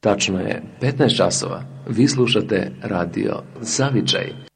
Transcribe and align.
Tačno 0.00 0.40
je 0.40 0.62
15 0.80 1.16
časova. 1.16 1.62
Vi 1.88 2.08
slušate 2.08 2.70
radio 2.82 3.42
Zavičaj. 3.60 4.47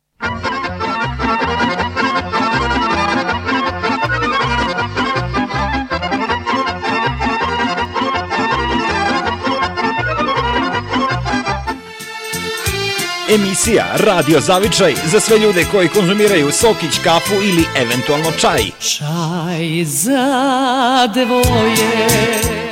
Emisija 13.62 13.86
Radio 13.96 14.40
Zavičaj 14.40 14.94
za 15.06 15.20
sve 15.20 15.38
ljude 15.38 15.64
koji 15.72 15.88
konzumiraju 15.88 16.52
sokić, 16.52 16.98
kafu 17.04 17.34
ili 17.34 17.64
eventualno 17.76 18.32
čaj. 18.40 18.62
Čaj 18.80 19.84
za 19.84 21.06
dvoje. 21.14 22.12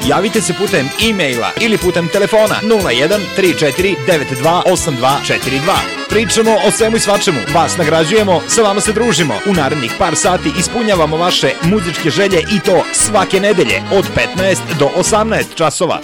Javite 0.08 0.40
se 0.40 0.52
putem 0.52 0.88
e-maila 1.10 1.50
ili 1.60 1.78
putem 1.78 2.08
telefona 2.08 2.54
01 2.62 3.18
34 3.38 3.94
92 4.06 4.62
8242. 4.66 5.76
Pričamo 6.08 6.50
o 6.66 6.70
svemu 6.70 6.96
i 6.96 7.00
svačemu, 7.00 7.38
vas 7.54 7.76
nagrađujemo, 7.76 8.40
sa 8.48 8.62
vama 8.62 8.80
se 8.80 8.92
družimo. 8.92 9.34
U 9.46 9.54
narednih 9.54 9.92
par 9.98 10.16
sati 10.16 10.52
ispunjavamo 10.58 11.16
vaše 11.16 11.52
muzičke 11.62 12.10
želje 12.10 12.40
i 12.40 12.60
to 12.60 12.84
svake 12.92 13.40
nedelje 13.40 13.82
od 13.92 14.04
15 14.36 14.58
do 14.78 14.90
18 14.96 15.44
časova. 15.54 16.00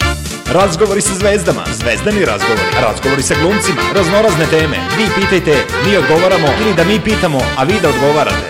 Razgovori 0.53 1.01
sa 1.01 1.13
zvezdama, 1.13 1.63
zvezdani 1.73 2.25
razgovori, 2.25 2.61
razgovori 2.81 3.23
sa 3.23 3.35
glumcima, 3.41 3.81
raznorazne 3.95 4.45
teme. 4.45 4.77
Vi 4.97 5.05
pitajte, 5.15 5.55
mi 5.85 5.97
odgovaramo 5.97 6.47
ili 6.61 6.73
da 6.73 6.83
mi 6.83 6.99
pitamo, 6.99 7.39
a 7.57 7.63
vi 7.63 7.73
da 7.81 7.89
odgovarate. 7.89 8.47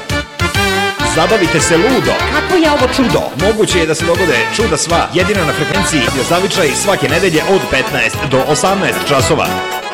Zabavite 1.16 1.60
se 1.60 1.78
ludo. 1.78 2.14
Kako 2.34 2.56
je 2.56 2.72
ovo 2.72 2.88
čudo? 2.96 3.22
Moguće 3.46 3.80
je 3.80 3.86
da 3.86 3.96
se 3.96 4.06
dogode 4.06 4.38
čuda 4.56 4.78
sva, 4.78 5.10
jedino 5.14 5.46
na 5.46 5.54
frekvenciji 5.54 6.02
Radio 6.08 6.24
Zavičaj 6.30 6.68
svake 6.68 7.10
nedelje 7.10 7.42
od 7.50 7.62
15 7.72 8.30
do 8.32 8.38
18 8.50 9.08
časova. 9.08 9.48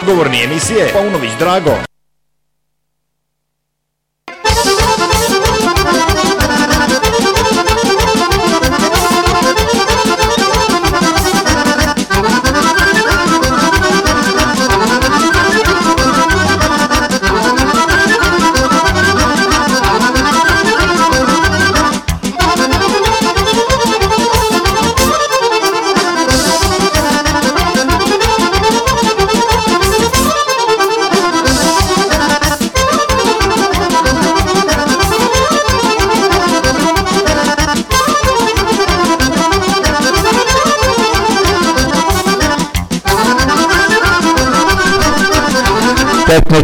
Govorni 0.05 0.43
emisije 0.43 0.89
Paunović 0.93 1.31
Drago. 1.39 1.92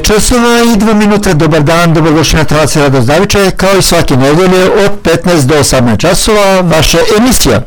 Časova 0.09 0.61
i 0.73 0.77
2 0.77 0.93
minuta, 0.93 1.33
dobar 1.33 1.63
dan, 1.63 1.93
dobrodošli 1.93 2.37
na 2.37 2.43
Talaci 2.43 2.79
Rado 2.79 3.01
Zavičaje, 3.01 3.51
kao 3.51 3.77
i 3.77 3.81
svake 3.81 4.17
nedelje 4.17 4.63
od 4.63 4.91
15 5.03 5.45
do 5.45 5.55
18 5.55 5.97
časova, 5.99 6.61
vaša 6.61 6.97
emisija. 7.17 7.61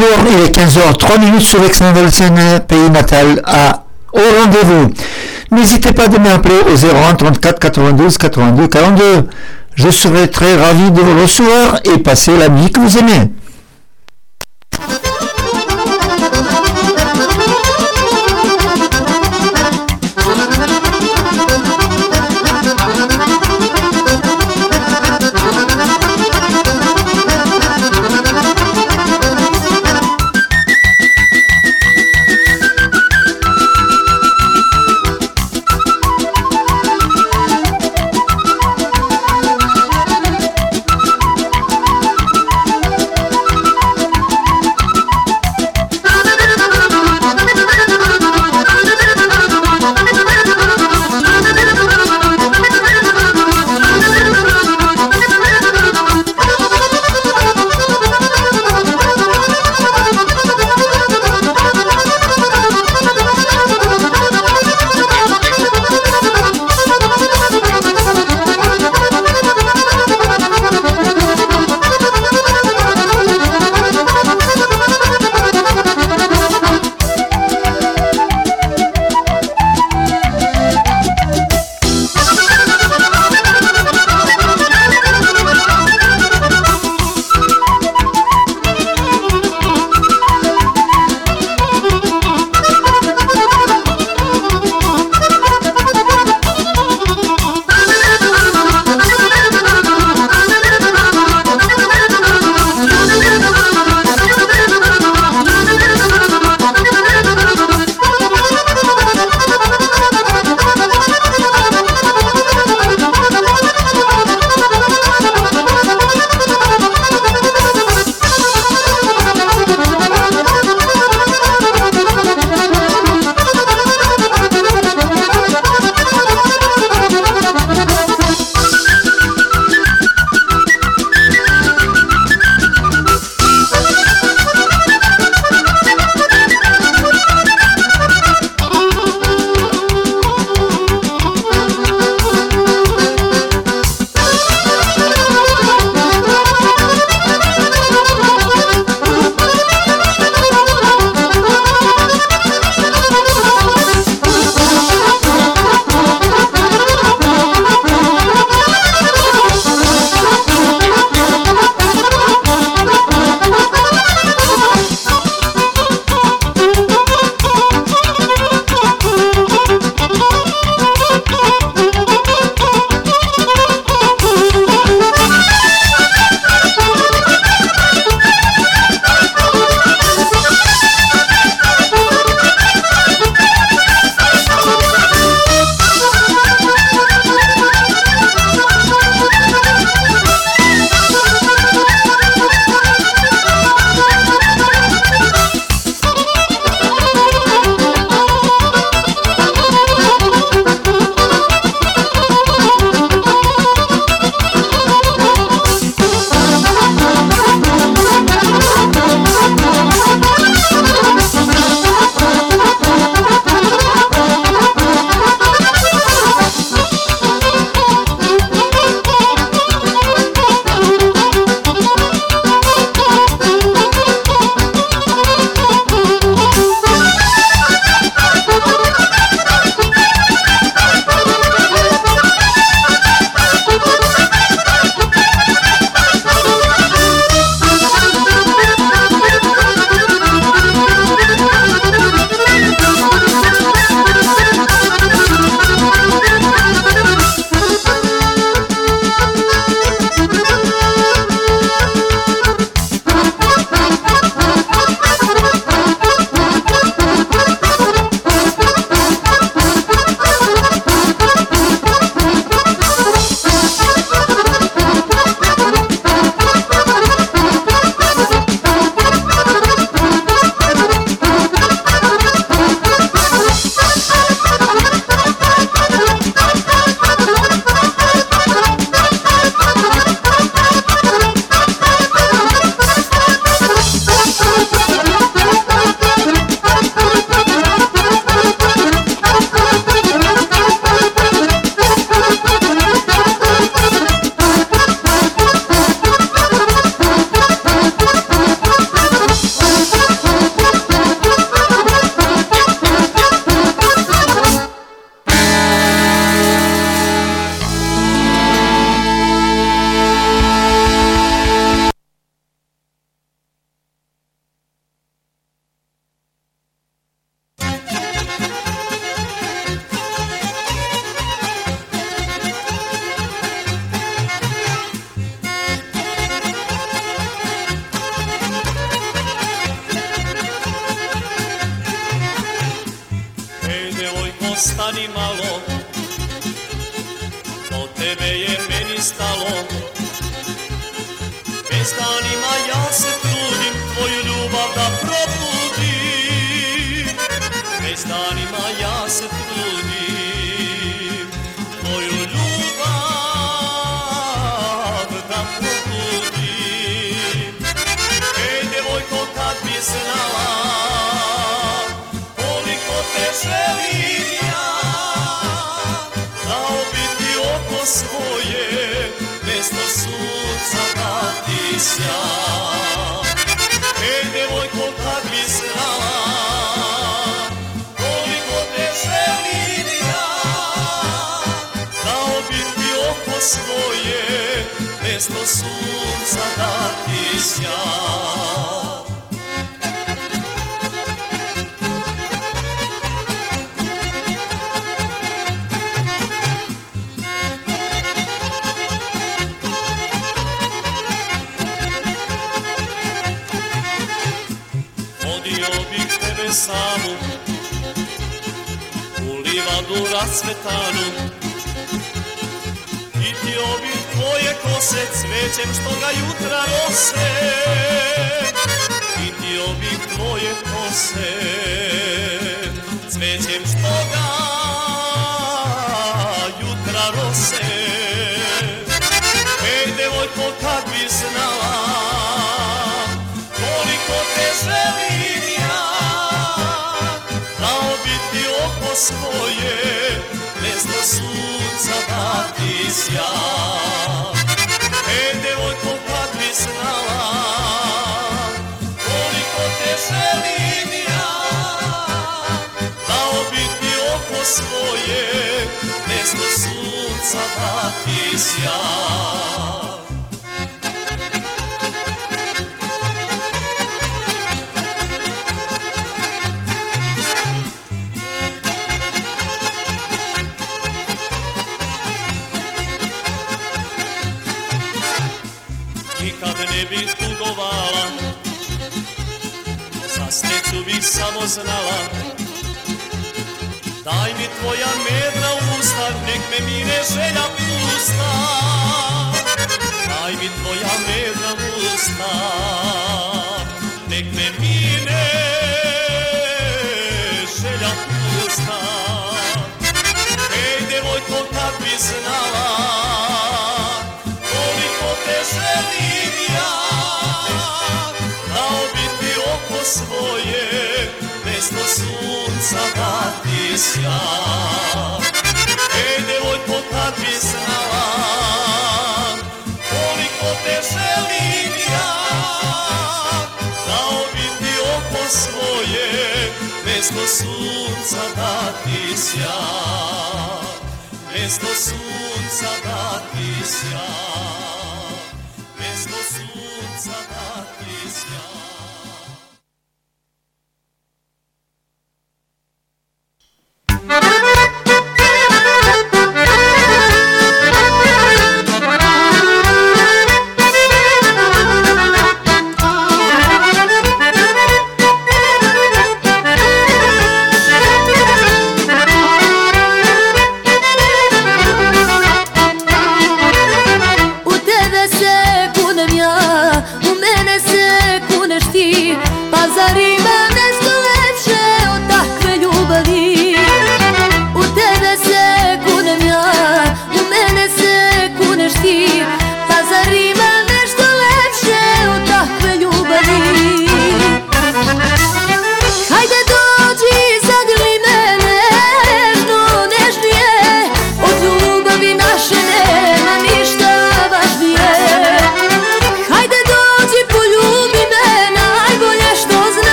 Il 0.00 0.44
est 0.44 0.56
15h03 0.56 1.18
minutes 1.18 1.40
sur 1.40 1.60
l'excellent 1.60 1.92
pays 2.68 2.90
natal 2.90 3.42
à 3.44 3.84
au 4.12 4.18
rendez-vous. 4.18 4.92
N'hésitez 5.50 5.92
pas 5.92 6.06
de 6.06 6.18
m'appeler 6.18 6.54
au 6.72 6.76
01 7.10 7.14
34 7.14 7.58
92 7.58 8.16
82 8.16 8.68
42. 8.68 9.02
Je 9.74 9.90
serai 9.90 10.28
très 10.28 10.54
ravi 10.56 10.92
de 10.92 11.00
vous 11.00 11.20
recevoir 11.20 11.80
et 11.84 11.98
passer 11.98 12.36
la 12.36 12.48
musique 12.48 12.74
que 12.74 12.80
vous 12.80 12.98
aimez. 12.98 13.30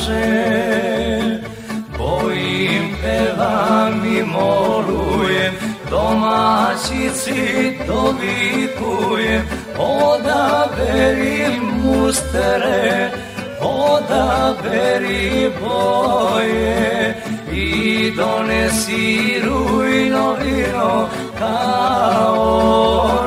kaže 0.00 1.40
Bojim 1.98 2.96
pevam 3.02 4.04
i 4.18 4.22
molujem 4.22 5.54
Domaćici 5.90 7.78
dovikujem 7.86 9.42
Odaberi 9.78 11.60
mustere 11.84 13.10
Odaberi 13.60 15.50
boje 15.60 17.14
I 17.52 18.12
donesi 18.16 19.40
rujno 19.44 20.36
vino 20.42 21.08
Kao 21.38 23.19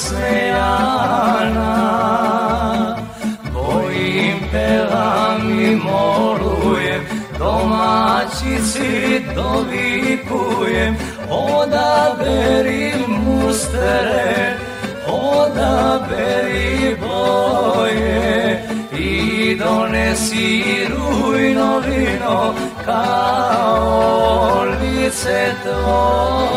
smejana 0.00 1.76
Tvojim 3.50 4.38
pelam 4.52 5.60
i 5.60 5.76
molujem 5.76 7.02
Domaćici 7.38 9.20
dovikujem 9.34 10.96
Odaberi 11.30 12.92
mustere 13.08 14.54
Odaberi 15.08 16.96
boje 17.00 18.62
I 18.98 19.56
donesi 19.56 20.86
rujno 20.88 21.78
vino 21.78 22.54
Kao 22.84 24.64
lice 24.64 25.54
tvoje. 25.62 26.49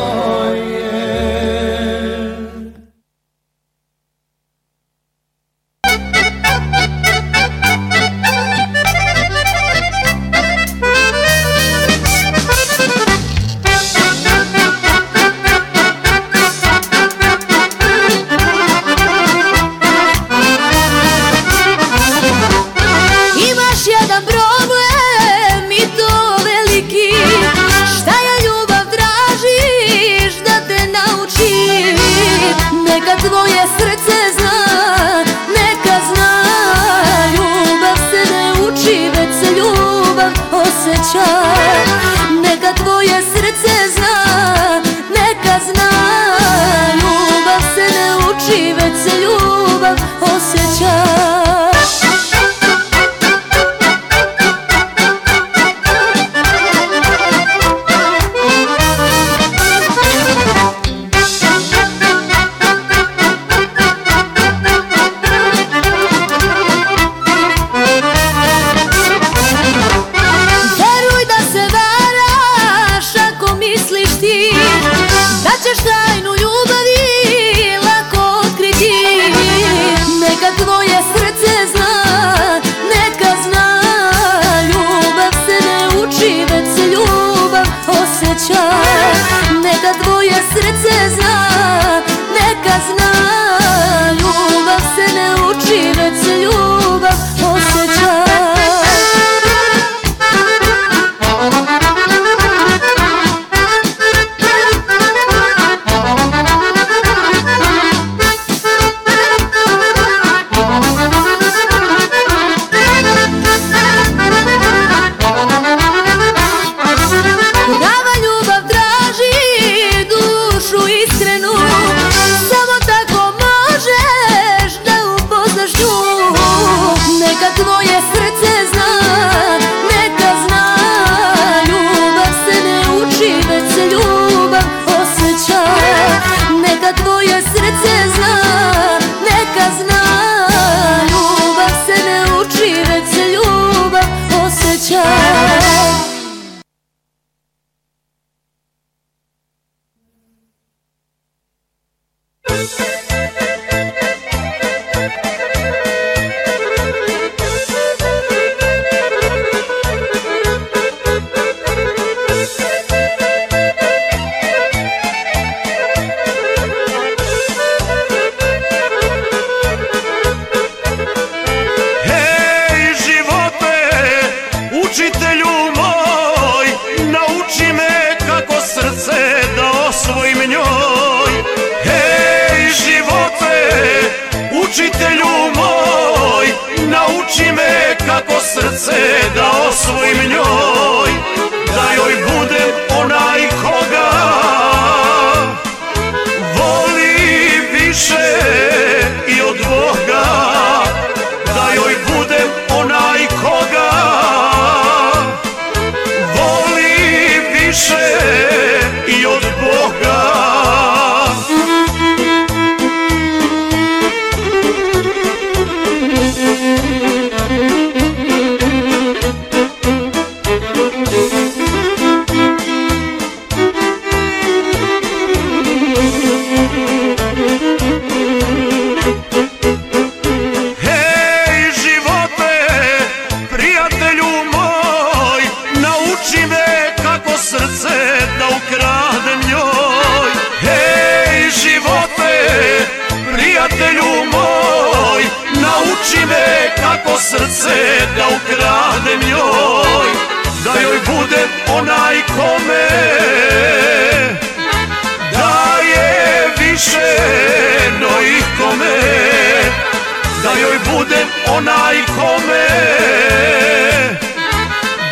Budem 261.04 261.28
onaj 261.58 261.96
kome 262.16 262.68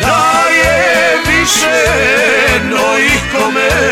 daje 0.00 1.16
više 1.26 1.84
no 2.70 2.98
ikome 2.98 3.68
Hej 3.68 3.91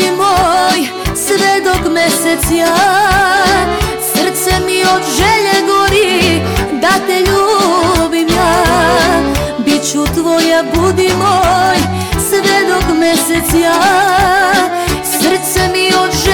ljubavi 0.00 0.16
moj 0.16 0.88
Sve 1.16 1.60
dok 1.64 1.92
mesec 1.92 2.50
ja 2.50 2.76
Srce 4.12 4.60
mi 4.66 4.82
od 4.82 5.02
želje 5.16 5.66
gori 5.66 6.40
Da 6.72 6.92
te 7.06 7.18
ljubim 7.18 8.28
ja. 8.28 8.64
Biću 9.58 10.04
tvoja, 10.14 10.62
budi 10.74 11.10
moj 11.18 11.76
Sve 12.28 12.68
dok 12.68 12.98
mesec 12.98 13.54
ja 13.62 13.80
Srce 15.04 15.68
mi 15.72 15.86
od 15.86 16.10
želje 16.24 16.29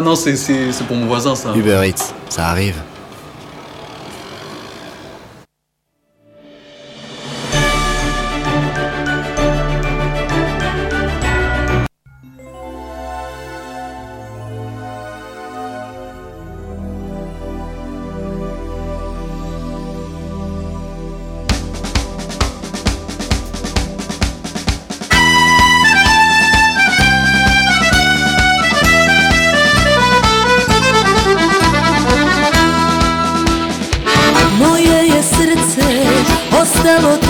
non, 0.00 0.14
c'est 0.16 0.84
pour 0.86 0.96
mon 0.96 1.06
voisin, 1.06 1.34
ça. 1.34 1.52
Uber 1.54 1.82
Eats, 1.86 2.14
ça 2.28 2.46
arrive. 2.48 2.76
Radio 36.82 37.29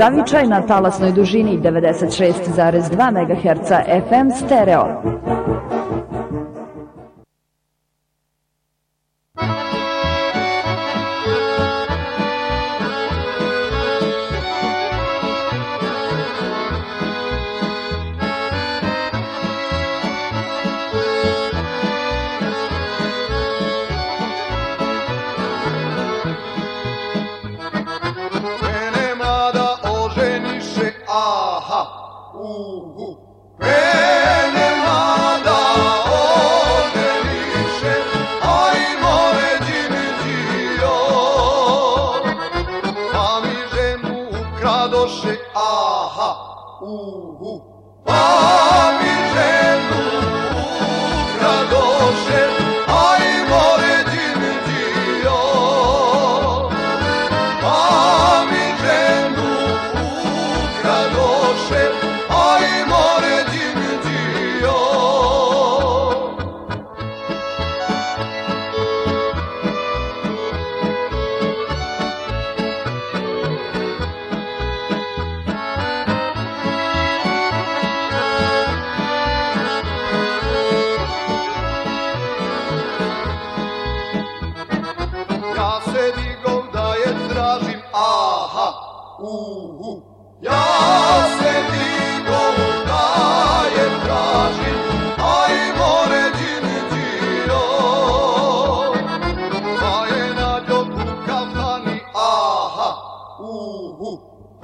Zavičaj 0.00 0.46
na 0.46 0.62
talasnoj 0.62 1.12
dužini 1.12 1.58
96,2 1.62 3.10
MHz 3.12 3.68
FM 4.08 4.30
stereo. 4.46 5.19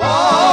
Pa 0.06 0.45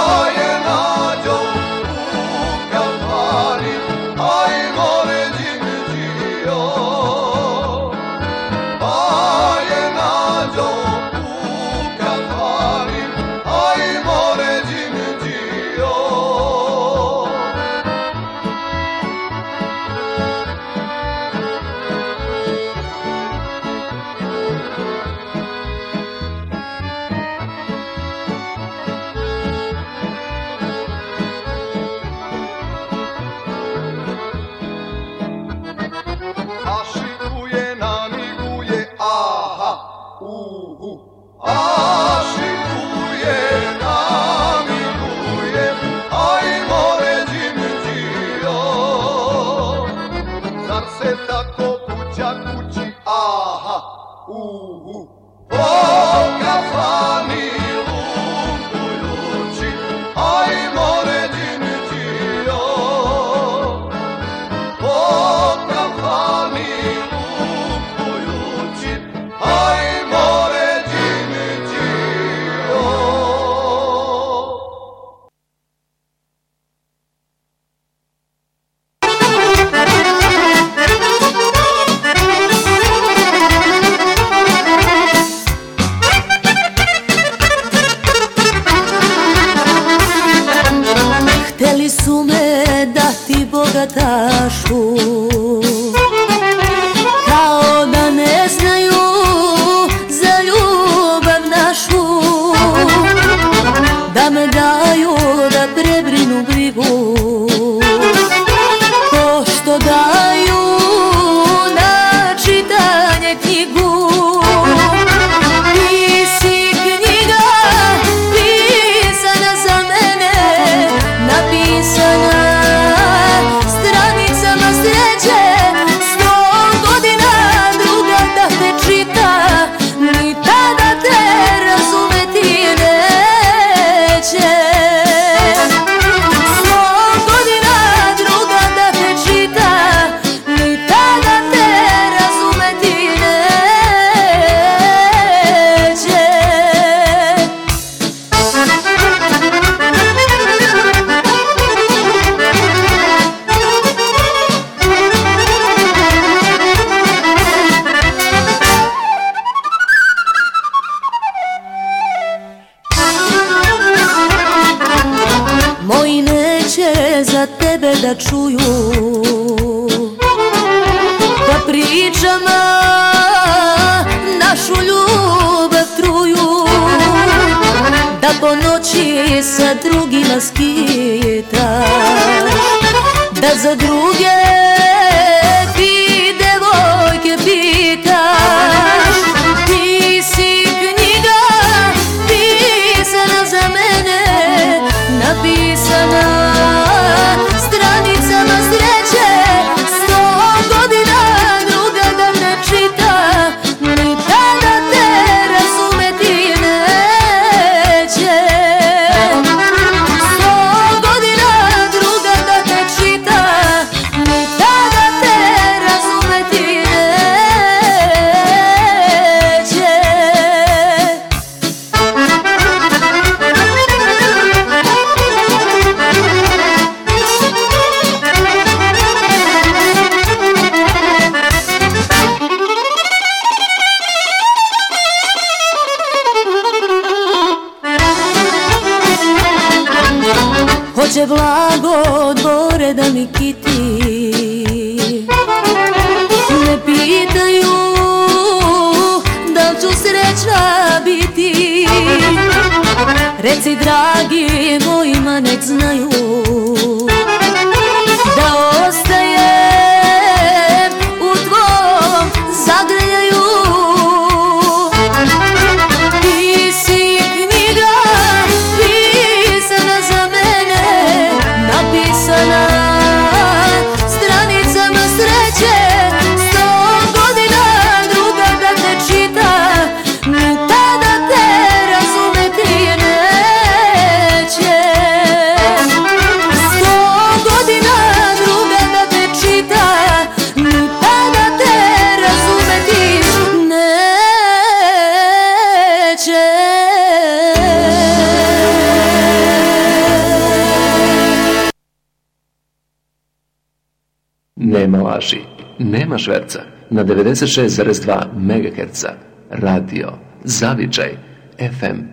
Na 307.04 307.10
96,2 307.10 308.26
MHz 308.36 309.06
radio 309.50 310.14
Zavičaj 310.44 311.18
FM 311.60 312.13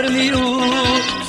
armiju 0.00 0.60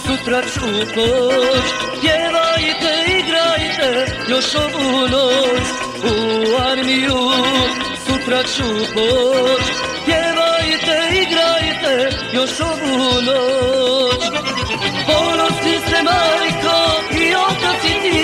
sutra 0.05 0.41
ću 0.41 0.67
poć. 0.95 1.65
Pjevajte, 2.01 2.91
igrajte 3.19 3.89
još 4.29 4.55
ovu 4.55 5.01
noć. 5.01 5.65
U 6.03 6.15
armiju 6.71 7.19
sutra 8.05 8.43
ću 8.43 8.67
poć. 8.93 9.65
Pjevajte, 10.05 10.95
igrajte 11.23 12.17
još 12.33 12.59
ovu 12.59 13.21
noć. 13.27 14.21
Ponosni 15.07 15.75
ste 15.85 16.03
majko 16.03 16.77
i 17.21 17.35
otac 17.35 17.83
i 17.83 18.01
ti. 18.01 18.21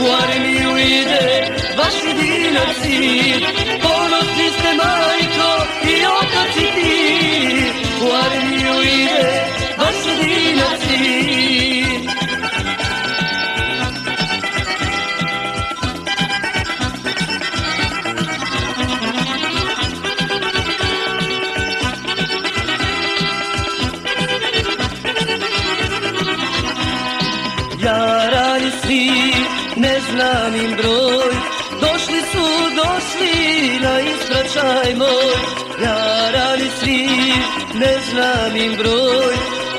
U 0.00 0.06
armiju 0.22 0.78
ide 0.78 1.54
vaš 1.78 1.94
jedinac 2.06 2.76
sin 2.82 3.40
Ponosni 3.82 4.48
ste 4.58 4.70
majko 4.82 5.50
i 5.84 6.04
otac 6.06 6.56
i 6.56 6.80
ti 6.80 7.09
Vaš 9.78 9.96
jedinac 10.06 10.80
sin 10.80 12.10
Jarani 27.84 28.70
svi, 28.82 29.10
ne 29.76 30.00
znam 30.00 30.54
im 30.54 30.76
broj. 30.76 31.34
Došli 31.80 32.20
su, 32.32 32.46
došli 32.76 33.78
na 33.80 34.00
ispraćaj 34.00 34.94
moj 34.94 35.39
znam 38.10 38.56
im 38.56 38.72
broj. 38.76 39.34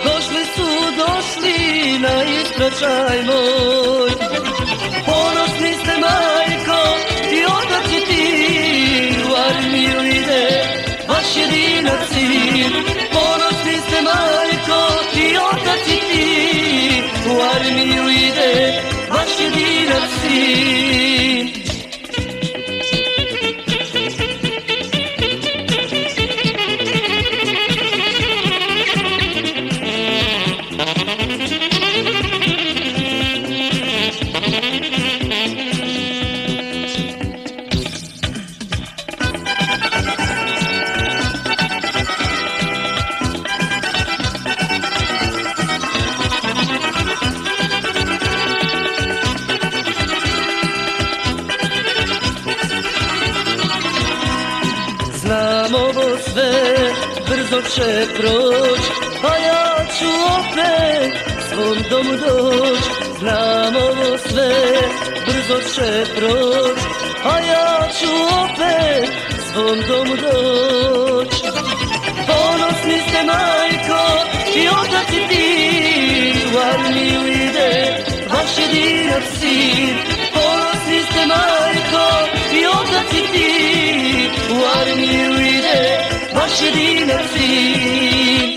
Došli 0.05 0.43
su, 0.55 0.67
došli 1.01 1.99
na 1.99 2.15
ispraćaj 2.23 3.23
moj. 3.23 4.11
Ponosni 5.05 5.73
ste 5.82 5.93
majko 6.05 6.82
i 7.38 7.45
otac 7.45 7.88
i 7.97 8.01
ti 8.09 8.25
U 9.29 9.34
armiju 9.49 10.17
ide 10.17 10.45
vaš 11.07 11.29
jedinac 11.38 12.01
sin. 12.13 12.71
Ponosni 13.13 13.75
ste 13.88 14.01
majko 14.01 14.82
i 15.15 15.38
otac 15.51 15.88
i 15.88 15.99
ti 16.09 16.27
U 17.32 17.36
armiju 17.55 18.09
ide 18.09 18.82
vaš 19.09 19.29
jedinac 19.39 20.09
sin 20.21 21.11
doć 70.24 71.34
Ponosni 72.28 72.98
ste 73.08 73.24
majko 73.32 74.04
i 74.56 74.68
otac 74.68 75.10
i 75.14 75.28
ti 75.30 75.48
armiju 76.74 77.28
ide 77.28 78.04
vaš 78.34 78.58
jedinac 78.58 79.24
sin 79.39 79.96
Ponosni 80.34 81.00
ste 81.12 81.26
majko 81.26 82.06
i 82.54 82.66
otac 82.66 83.14
i 83.14 83.32
ti 83.34 83.50
armiju 84.82 85.34
ide 85.56 85.82
vaš 86.36 86.62
jedinac 86.62 87.22
sin 87.34 88.51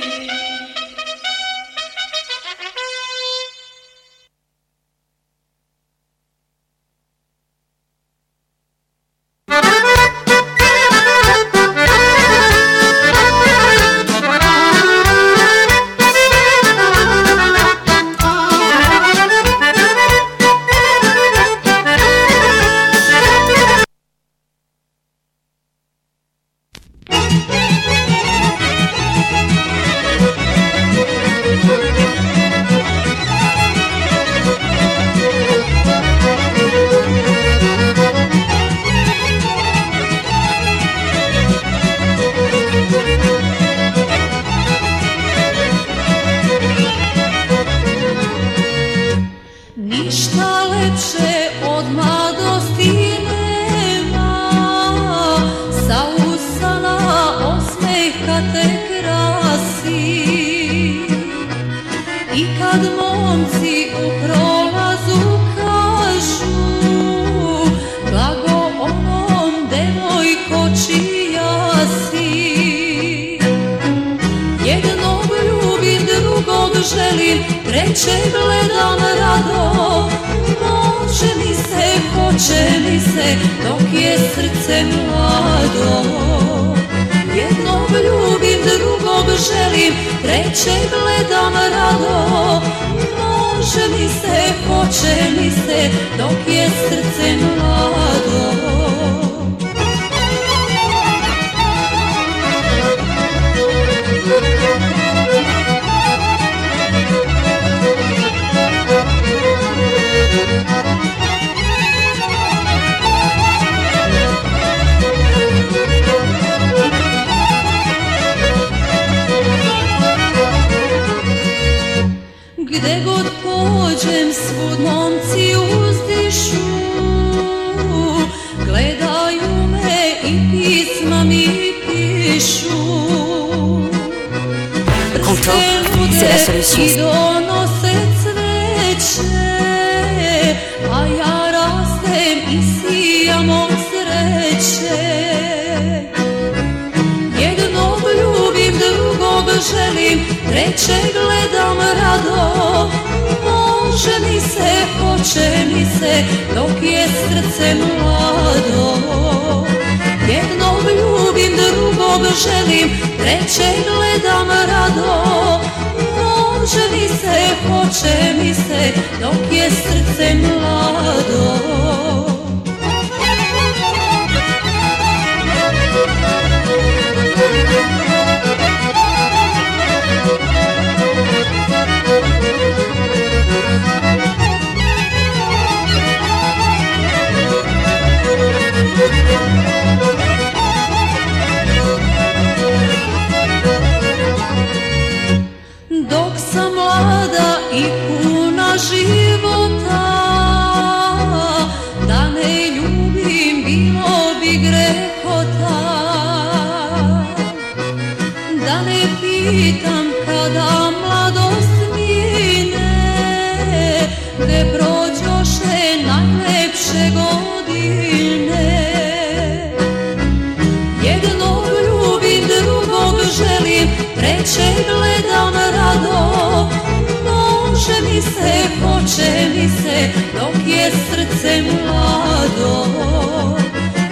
tuče 229.05 229.49
mi 229.55 229.69
se 229.69 230.09
dok 230.35 230.67
je 230.67 230.91
srce 230.91 231.63
mlado. 231.63 232.87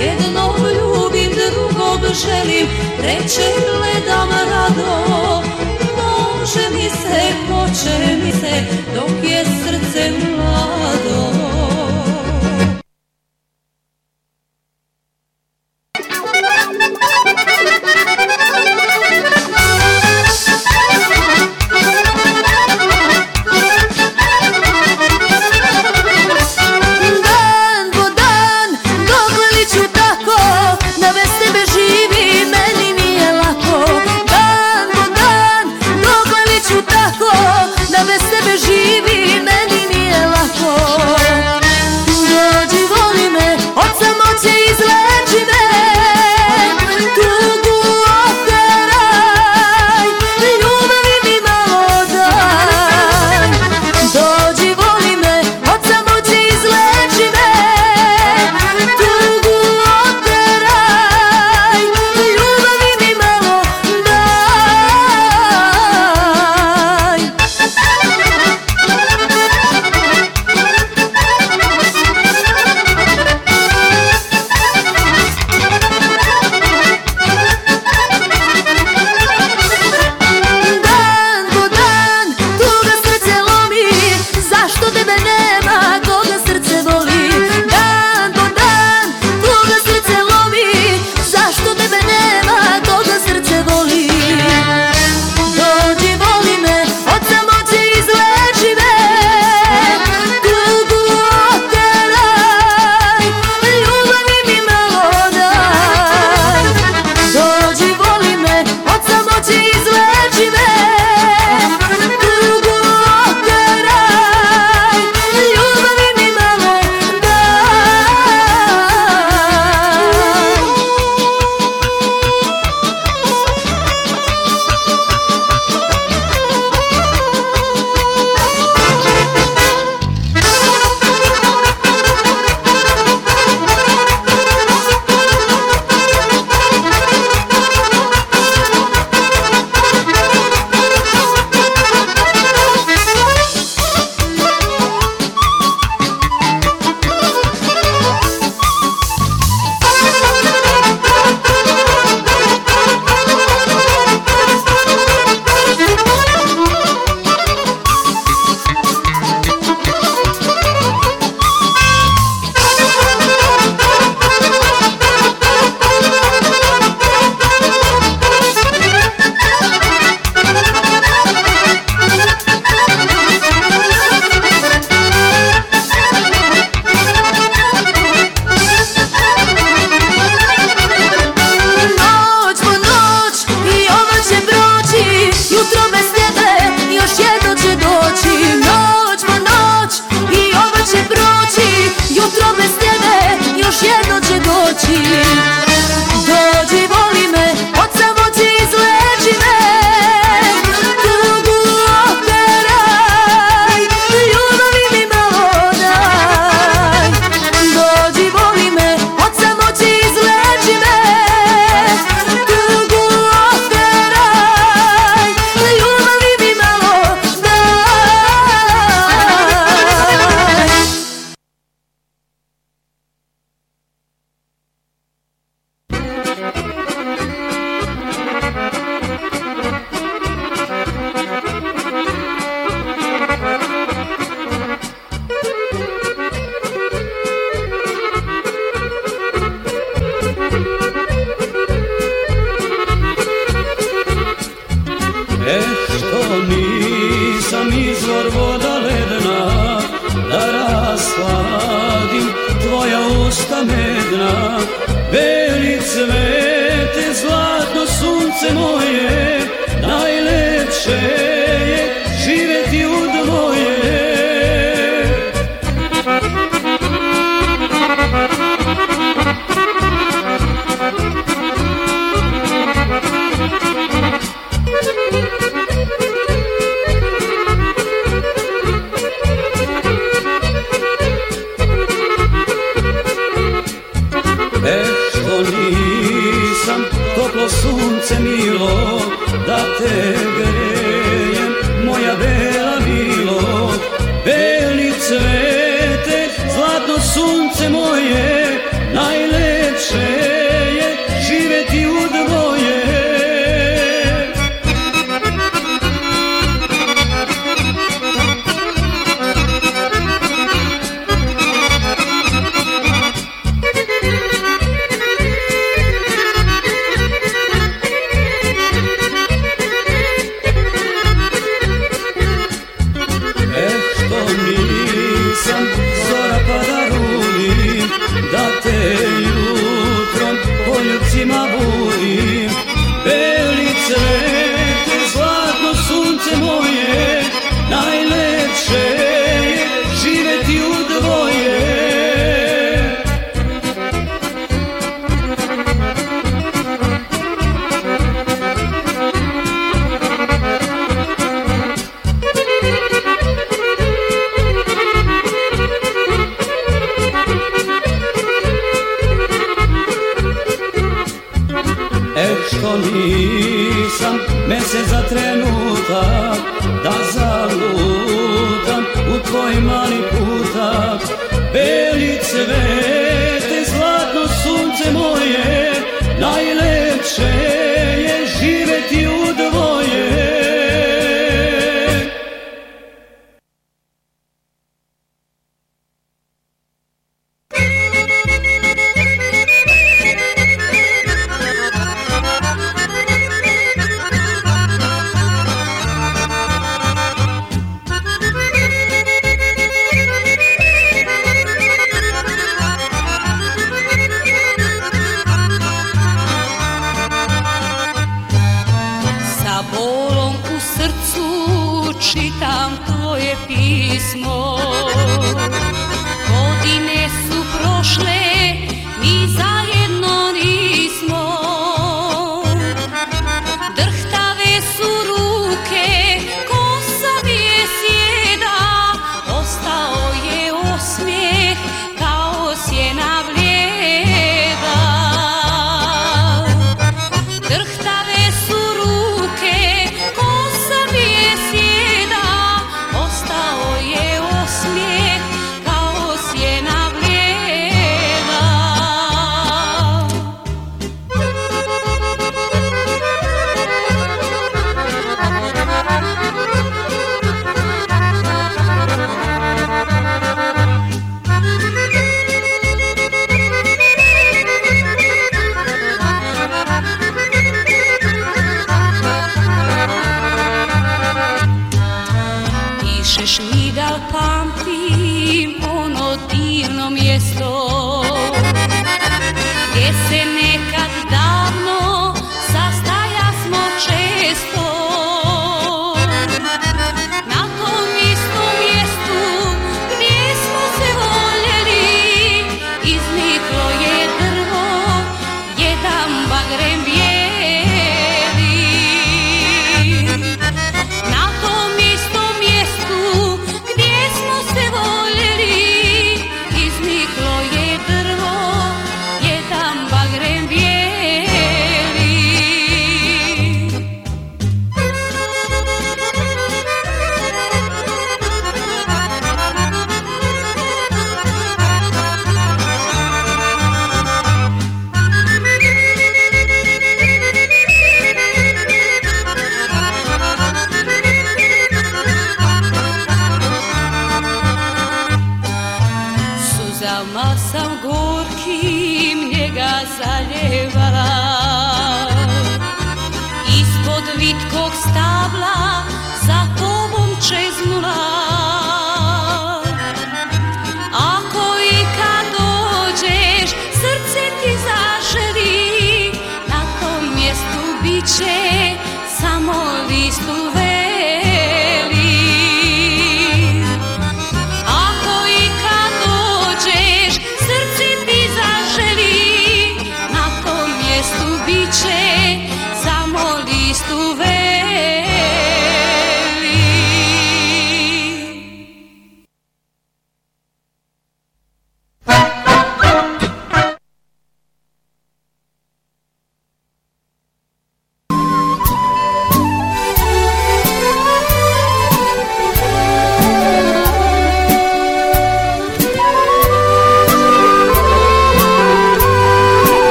Jednog 0.00 0.58
ljubim, 0.58 1.30
drugog 1.30 2.00
želim, 2.14 2.66
treće 2.98 3.48
gledam 3.66 4.28
rado. 4.30 5.42
Može 5.96 6.70
mi 6.74 6.90
se, 6.90 7.20
hoće 7.48 8.16
mi 8.24 8.32
se 8.32 8.64
dok 8.94 9.30
je 9.30 9.44
srce 9.44 10.10
mlado. 10.10 10.37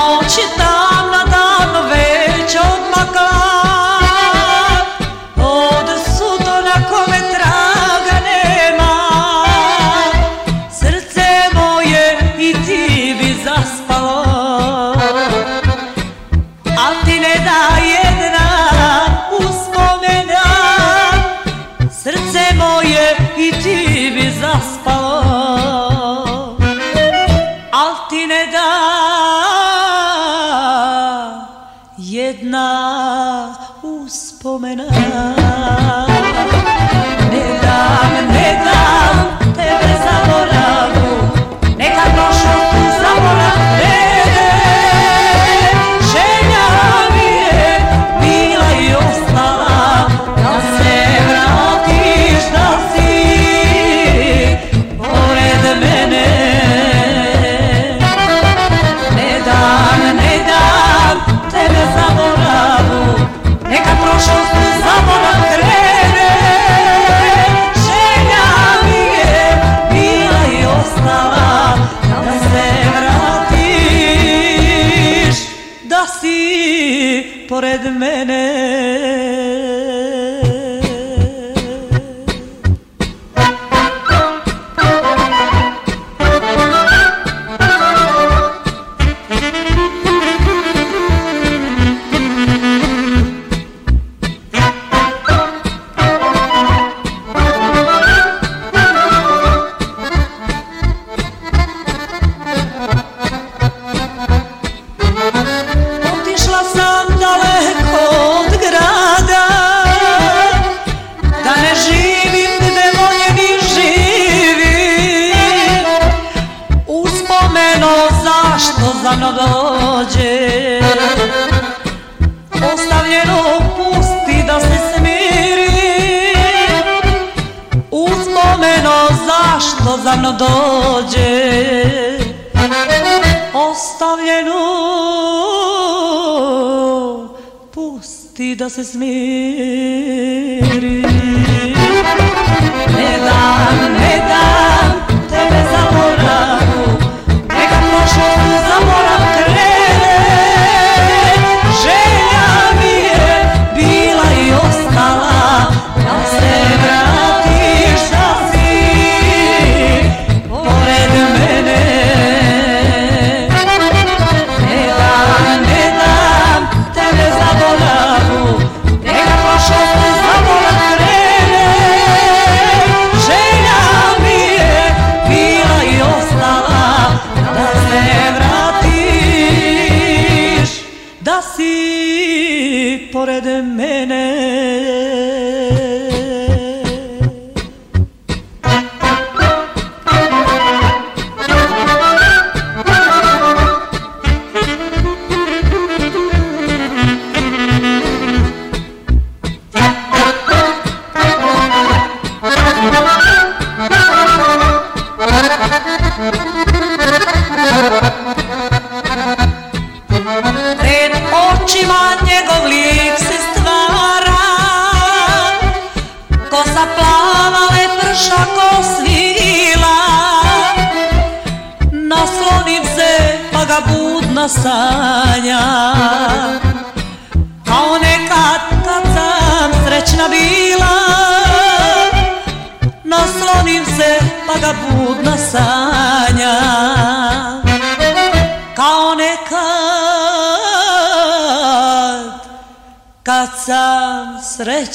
Noć 0.00 0.38
je 0.38 0.69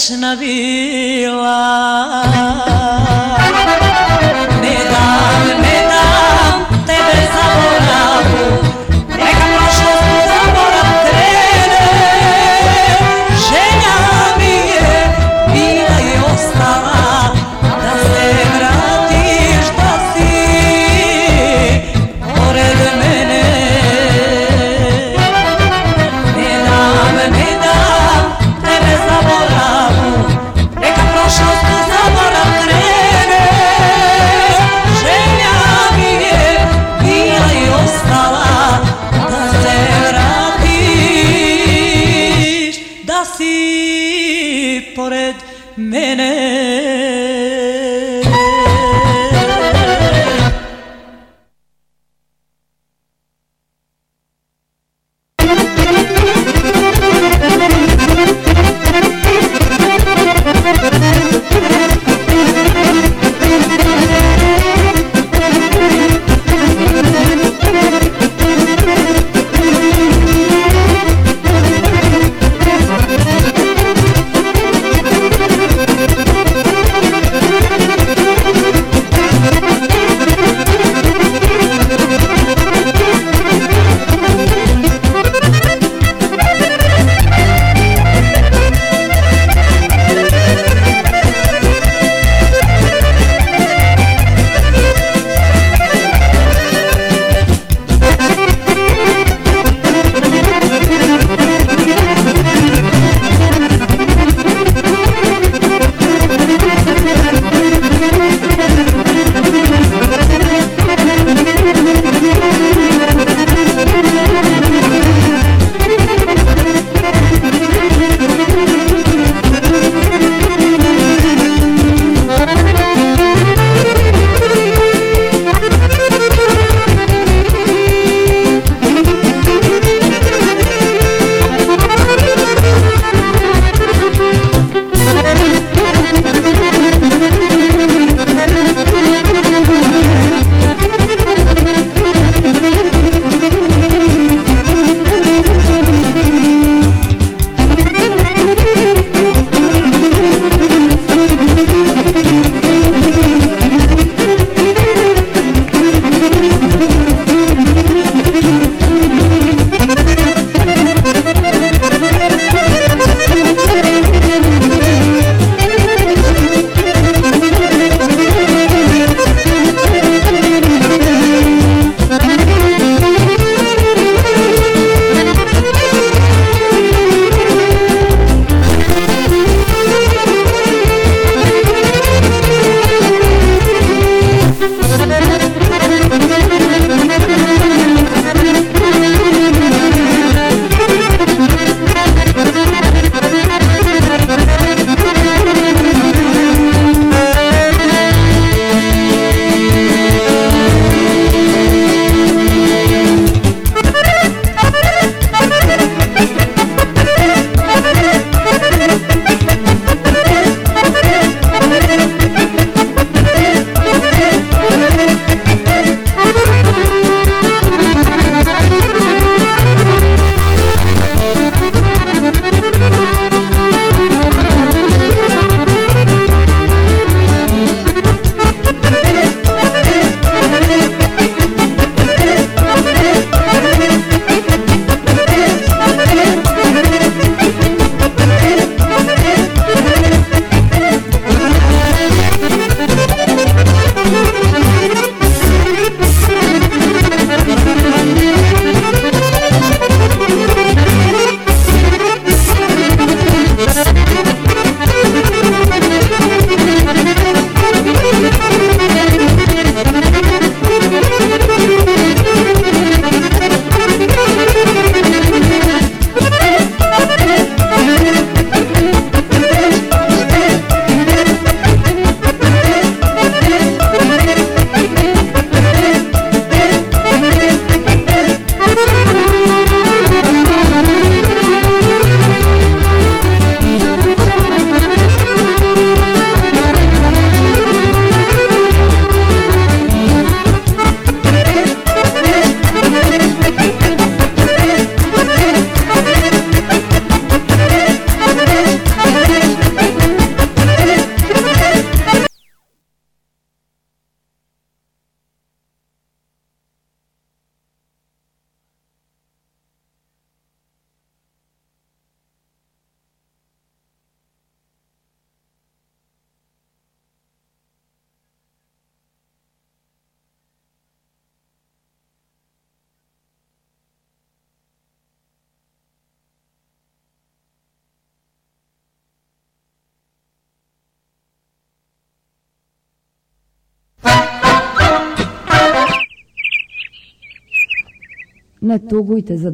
Krishna 0.05 0.34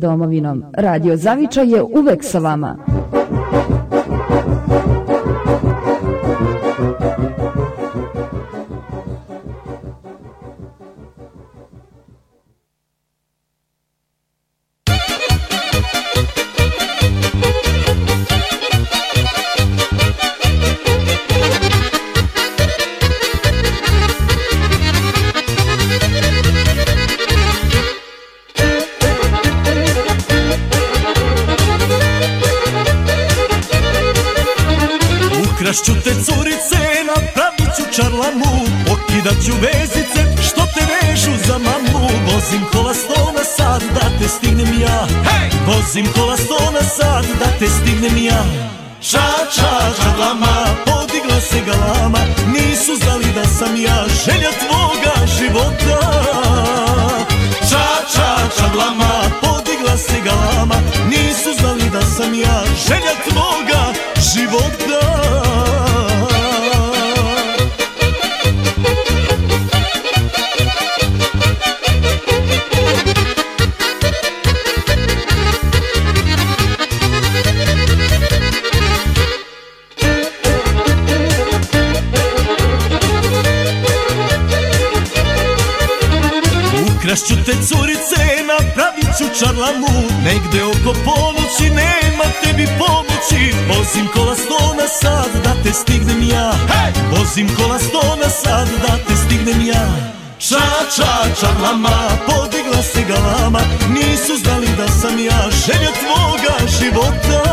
domovinom. 0.01 0.63
Radio 0.77 1.17
Zavičaj 1.17 1.69
je 1.69 1.83
uvek 1.83 2.23
sa 2.23 2.39
vama. 2.39 2.75
Negde 90.23 90.63
oko 90.63 90.93
ponoći 91.05 91.69
nema 91.69 92.25
tebi 92.43 92.67
pomoći. 92.79 93.53
Vozim 93.67 94.07
kola 94.13 94.35
sto 94.35 94.75
na 94.77 94.87
sat 94.87 95.43
da 95.43 95.63
te 95.63 95.73
stignem 95.73 96.23
ja. 96.29 96.53
Vozim 97.11 97.49
kola 97.57 97.79
sto 97.79 98.15
na 98.23 98.29
sat 98.29 98.67
da 98.81 98.97
te 99.07 99.15
stignem 99.15 99.67
ja. 99.67 100.11
Ča, 100.39 100.67
ča, 100.95 101.11
čarlama, 101.39 101.97
podigla 102.25 102.83
se 102.83 103.01
galama. 103.09 103.59
Nisu 103.89 104.37
znali 104.43 104.67
da 104.77 104.87
sam 104.87 105.19
ja 105.19 105.49
želja 105.65 105.91
tvoga 106.01 106.55
života. 106.79 107.43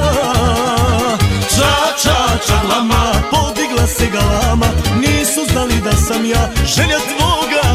Ča, 1.56 1.74
ča, 2.02 2.16
čarlama, 2.46 3.12
podigla 3.30 3.86
se 3.86 4.06
galama. 4.12 4.66
Nisu 5.00 5.52
znali 5.52 5.74
da 5.84 5.92
sam 5.92 6.24
ja 6.24 6.50
želja 6.76 6.98
tvoga 6.98 7.67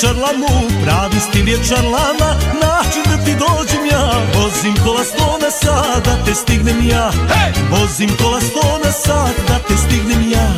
čarlamu 0.00 0.48
Pravi 0.84 1.20
stil 1.20 1.48
je 1.48 1.58
čarlama, 1.68 2.30
način 2.62 3.02
da 3.10 3.24
ti 3.24 3.32
dođem 3.44 3.86
ja. 3.92 4.04
Vozim 4.34 4.74
kola 4.84 5.04
sto 5.04 5.38
na 5.42 5.50
sat, 5.50 6.04
da 6.04 6.24
te 6.24 6.34
stignem 6.34 6.88
ja. 6.88 7.10
Vozim 7.70 8.10
kola 8.22 8.40
sto 8.40 8.78
na 8.84 8.92
sat, 8.92 9.36
da 9.48 9.58
te 9.68 9.76
stignem 9.76 10.30
ja. 10.30 10.48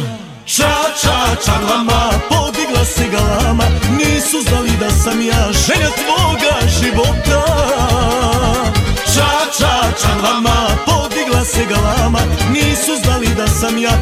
Ča, 0.44 0.74
ča, 1.00 1.16
čarlama, 1.44 2.10
podigla 2.28 2.84
se 2.84 3.04
galama 3.12 3.64
Nisu 3.98 4.36
znali 4.48 4.70
da 4.80 4.90
sam 4.90 5.20
ja 5.20 5.52
želja 5.66 5.90
tvoga 6.00 6.54
života. 6.80 7.42
Ča, 9.14 9.30
ča, 9.58 9.74
čarlama, 10.02 10.56
podigla 10.86 11.44
se 11.44 11.64
galama 11.64 12.20
Nisu 12.52 12.92
znali 13.04 13.28
da 13.36 13.46
sam 13.46 13.78
ja 13.78 13.92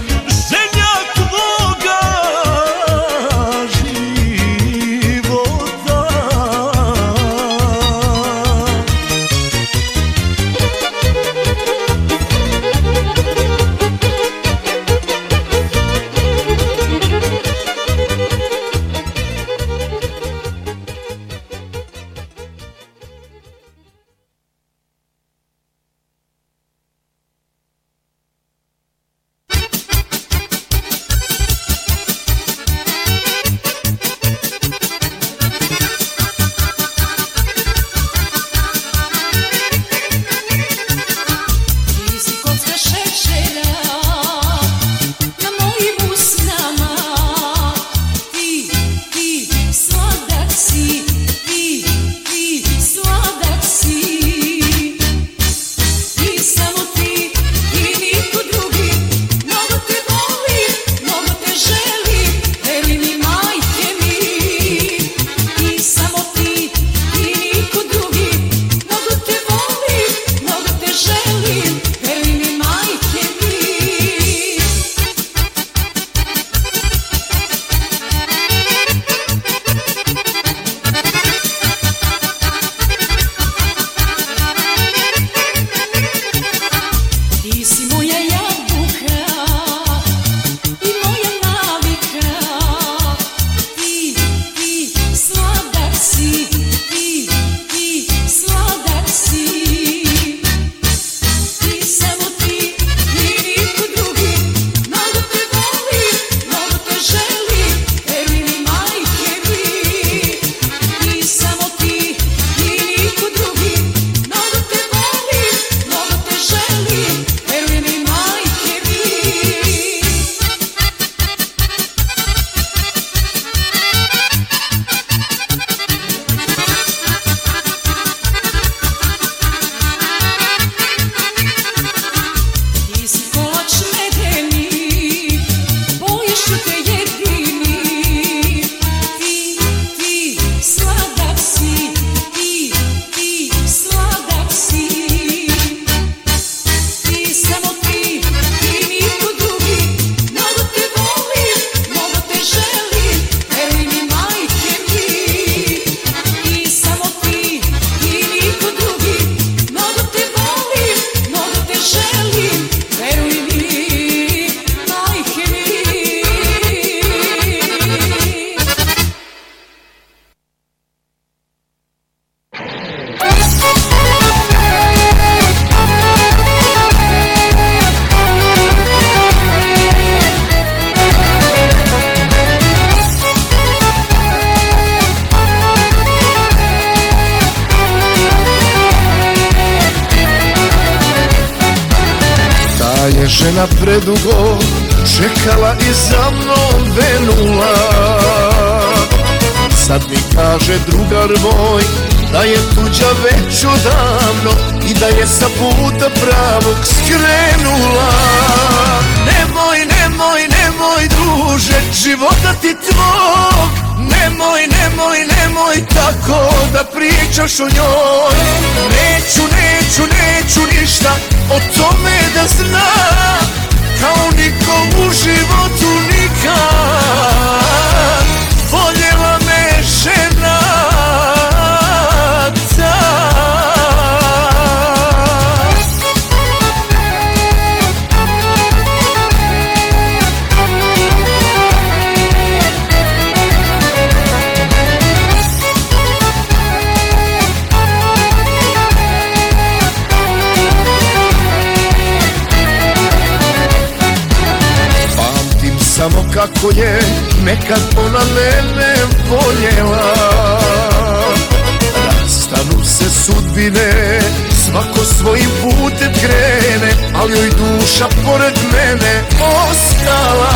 sudbine 263.59 264.21
Svako 264.65 265.05
svojim 265.05 265.51
putem 265.63 266.13
krene 266.21 266.93
Ali 267.15 267.33
joj 267.33 267.51
duša 267.51 268.09
pored 268.25 268.59
mene 268.73 269.25
ostala. 269.41 270.55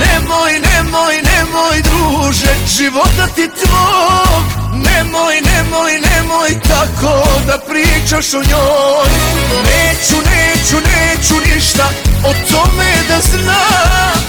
Nemoj, 0.00 0.52
nemoj, 0.52 1.14
nemoj 1.22 1.82
druže 1.82 2.54
Života 2.76 3.26
ti 3.34 3.48
tvog. 3.48 4.42
Nemoj, 4.72 5.40
nemoj, 5.40 5.92
nemoj 5.92 6.60
tako 6.68 7.28
Da 7.46 7.58
pričaš 7.58 8.34
o 8.34 8.38
njoj. 8.38 9.08
Neću, 9.64 10.16
neću, 10.16 10.76
neću 10.76 11.34
ništa 11.54 11.88
O 12.24 12.32
tome 12.50 12.92
da 13.08 13.20
znam 13.20 14.22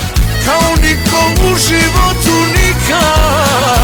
Kao 0.46 0.76
niko 0.82 1.44
u 1.44 1.58
životu 1.58 2.36
nikad. 2.56 3.84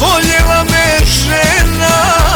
Voljela 0.00 0.64
me 0.64 1.06
žena. 1.06 2.35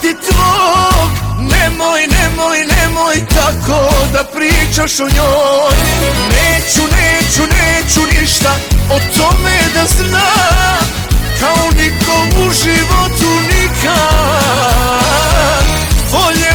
ti 0.00 0.14
tvog 0.26 1.10
Nemoj, 1.38 2.00
nemoj, 2.06 2.58
nemoj 2.58 3.26
tako 3.34 3.90
da 4.12 4.24
pričaš 4.24 5.00
o 5.00 5.04
njoj. 5.04 5.76
Neću, 6.28 6.82
neću, 6.82 7.42
neću 7.42 8.00
ništa 8.20 8.54
o 8.90 8.98
tome 9.16 9.58
da 9.74 9.84
znam 9.86 10.88
Kao 11.40 11.70
nikom 11.70 12.46
u 12.46 12.50
životu 12.50 13.30
nikad. 13.50 13.98
Volje 16.12 16.47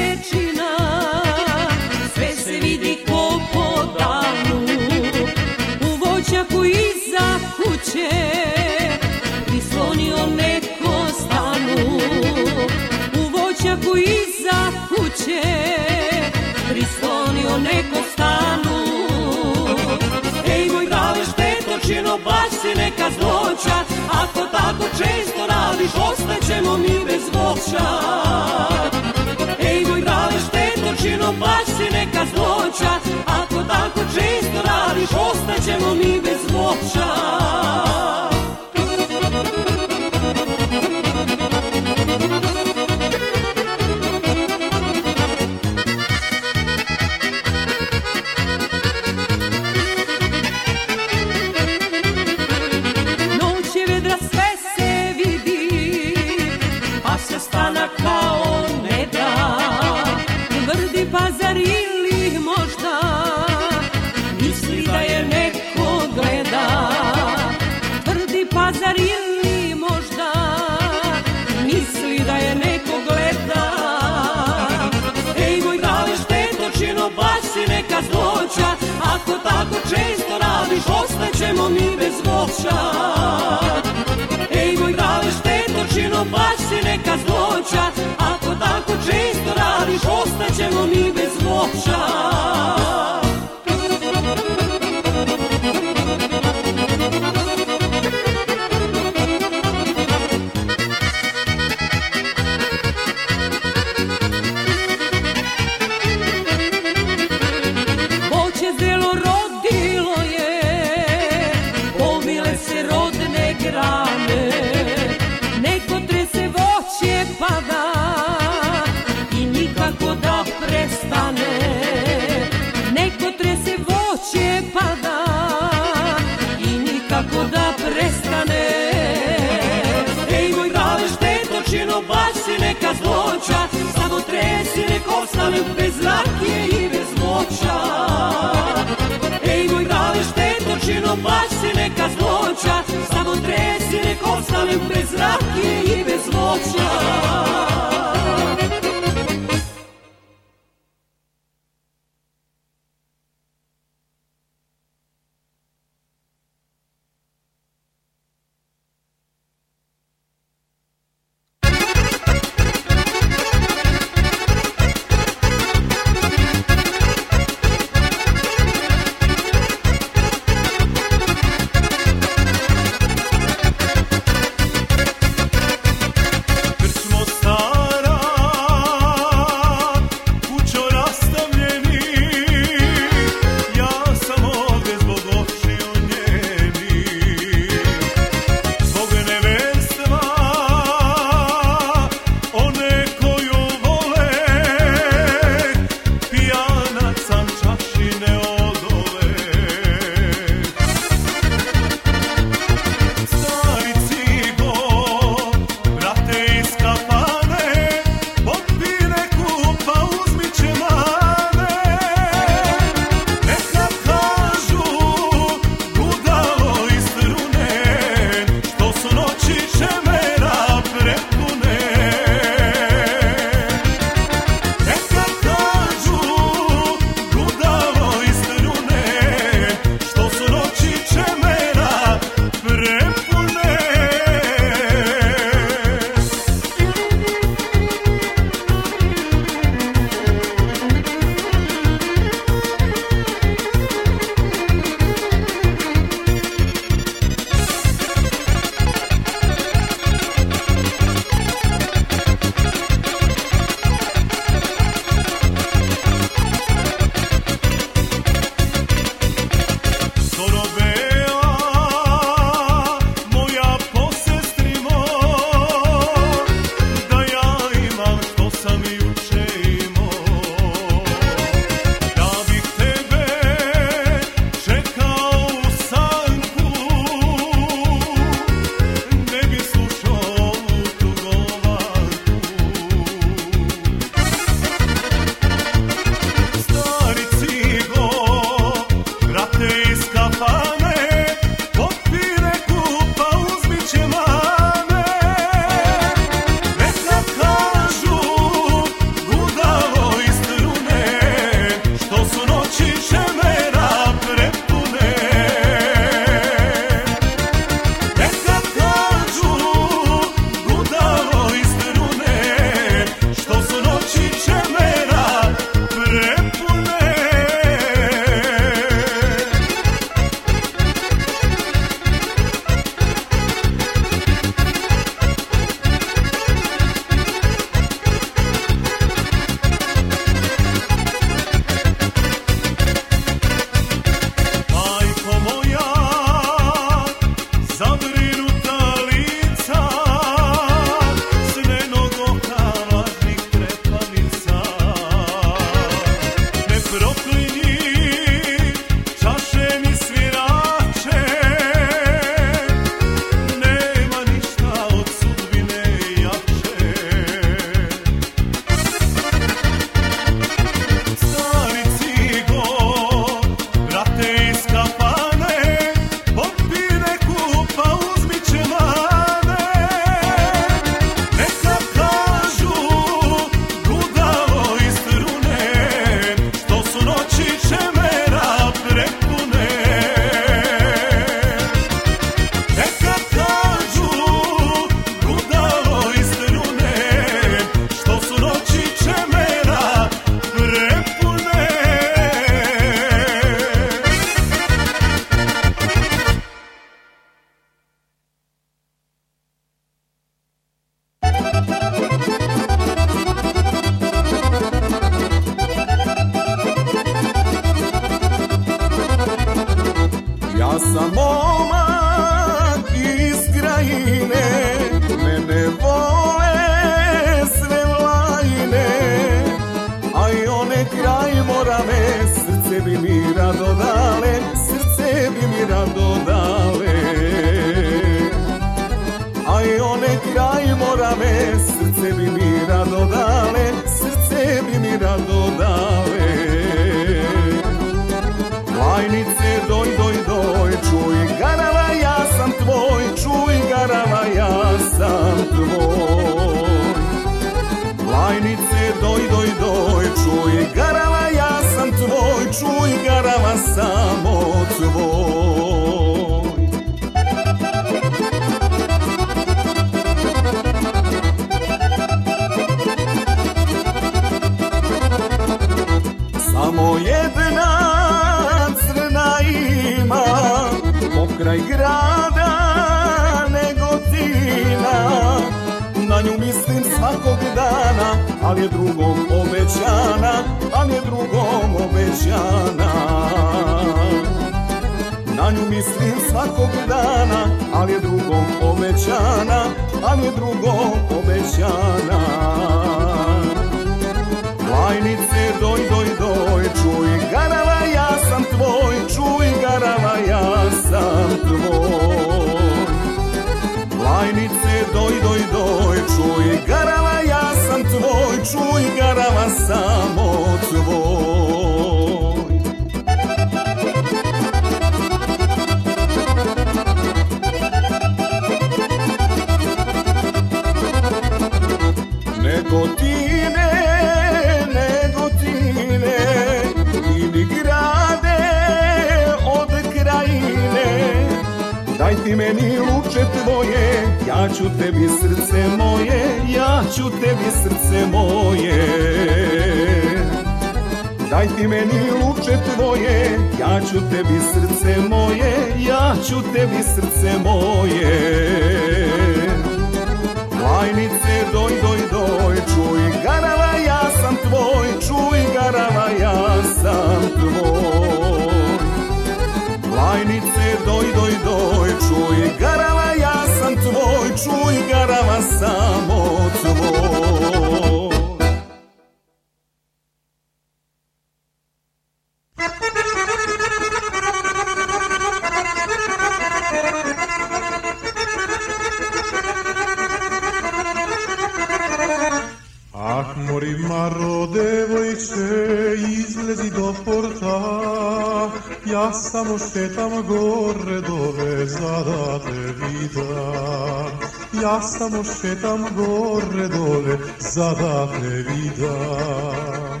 samo 595.10 595.24
šetam 595.24 595.86
gore 595.96 596.68
dole, 596.68 597.18
sada 597.38 598.06
ne 598.22 598.34
vidam. 598.48 600.00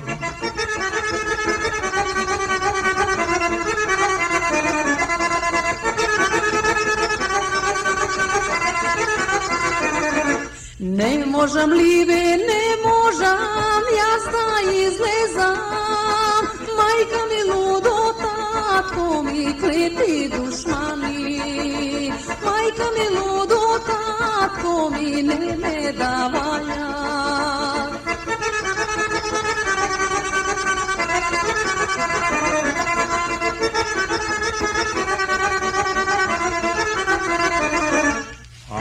Ne 10.78 11.26
možam 11.26 11.70
live, 11.70 12.36
ne 12.50 12.66
možam, 12.84 13.82
ja 13.98 14.12
sta 14.20 14.46
izlezam, 14.72 16.45
acum-i 18.78 19.56
crete 19.60 20.36
dușmanii. 20.36 22.12
Maica 22.44 22.86
mi 22.94 23.06
l-a 23.14 23.44
dotat 23.50 24.50
cum-i 24.62 25.20
nene. 25.22 25.56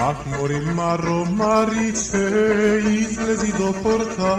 Ah, 0.07 0.15
morim 0.37 0.75
maro 0.75 1.25
marice, 1.37 2.25
izlezi 3.01 3.51
do 3.57 3.71
porta, 3.81 4.35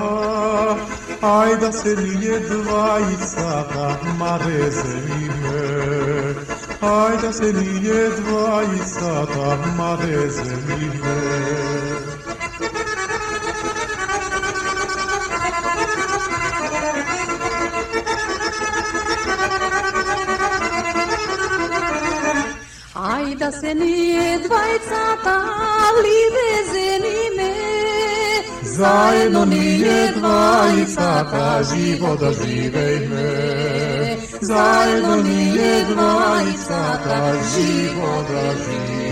da 1.61 1.73
se 1.73 1.89
lije 1.89 2.39
dvajica, 2.41 3.67
ta 3.73 3.99
mare 4.19 4.71
zemlja. 4.71 5.26
Ai 6.87 7.33
se 7.33 7.53
mi 7.53 7.87
jedva 7.87 8.63
i 8.63 8.89
sata 8.89 9.57
mare 9.77 10.31
zemljive. 10.31 11.17
Aj 22.95 23.35
da 23.35 23.53
se 23.53 23.75
nije 23.75 24.39
dvajcata 24.39 25.43
live 26.03 26.51
zenime, 26.73 27.55
zajedno 28.63 29.45
nije 29.45 30.13
dvajcata 30.13 31.63
život 31.75 32.21
doživejme. 32.21 33.56
zajedno 34.47 35.17
mi 35.17 35.57
je 35.57 35.85
dvojica, 35.85 36.99
taj 37.05 37.33
život 37.33 38.27
da 38.31 38.53
živi. 38.65 39.06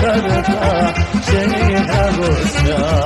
şarkı 0.00 0.52
seni 1.22 1.78
her 1.78 3.05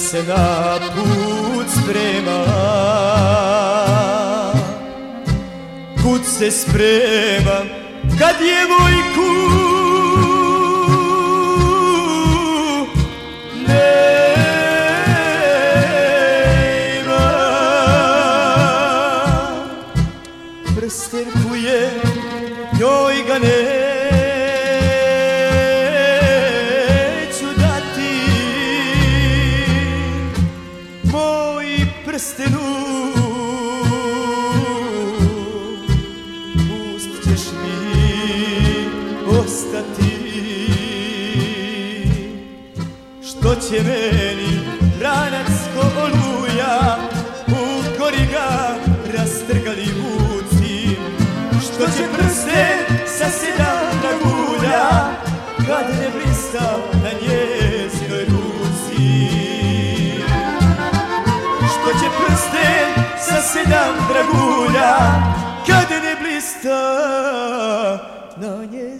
da 0.00 0.59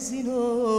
na 0.00 0.69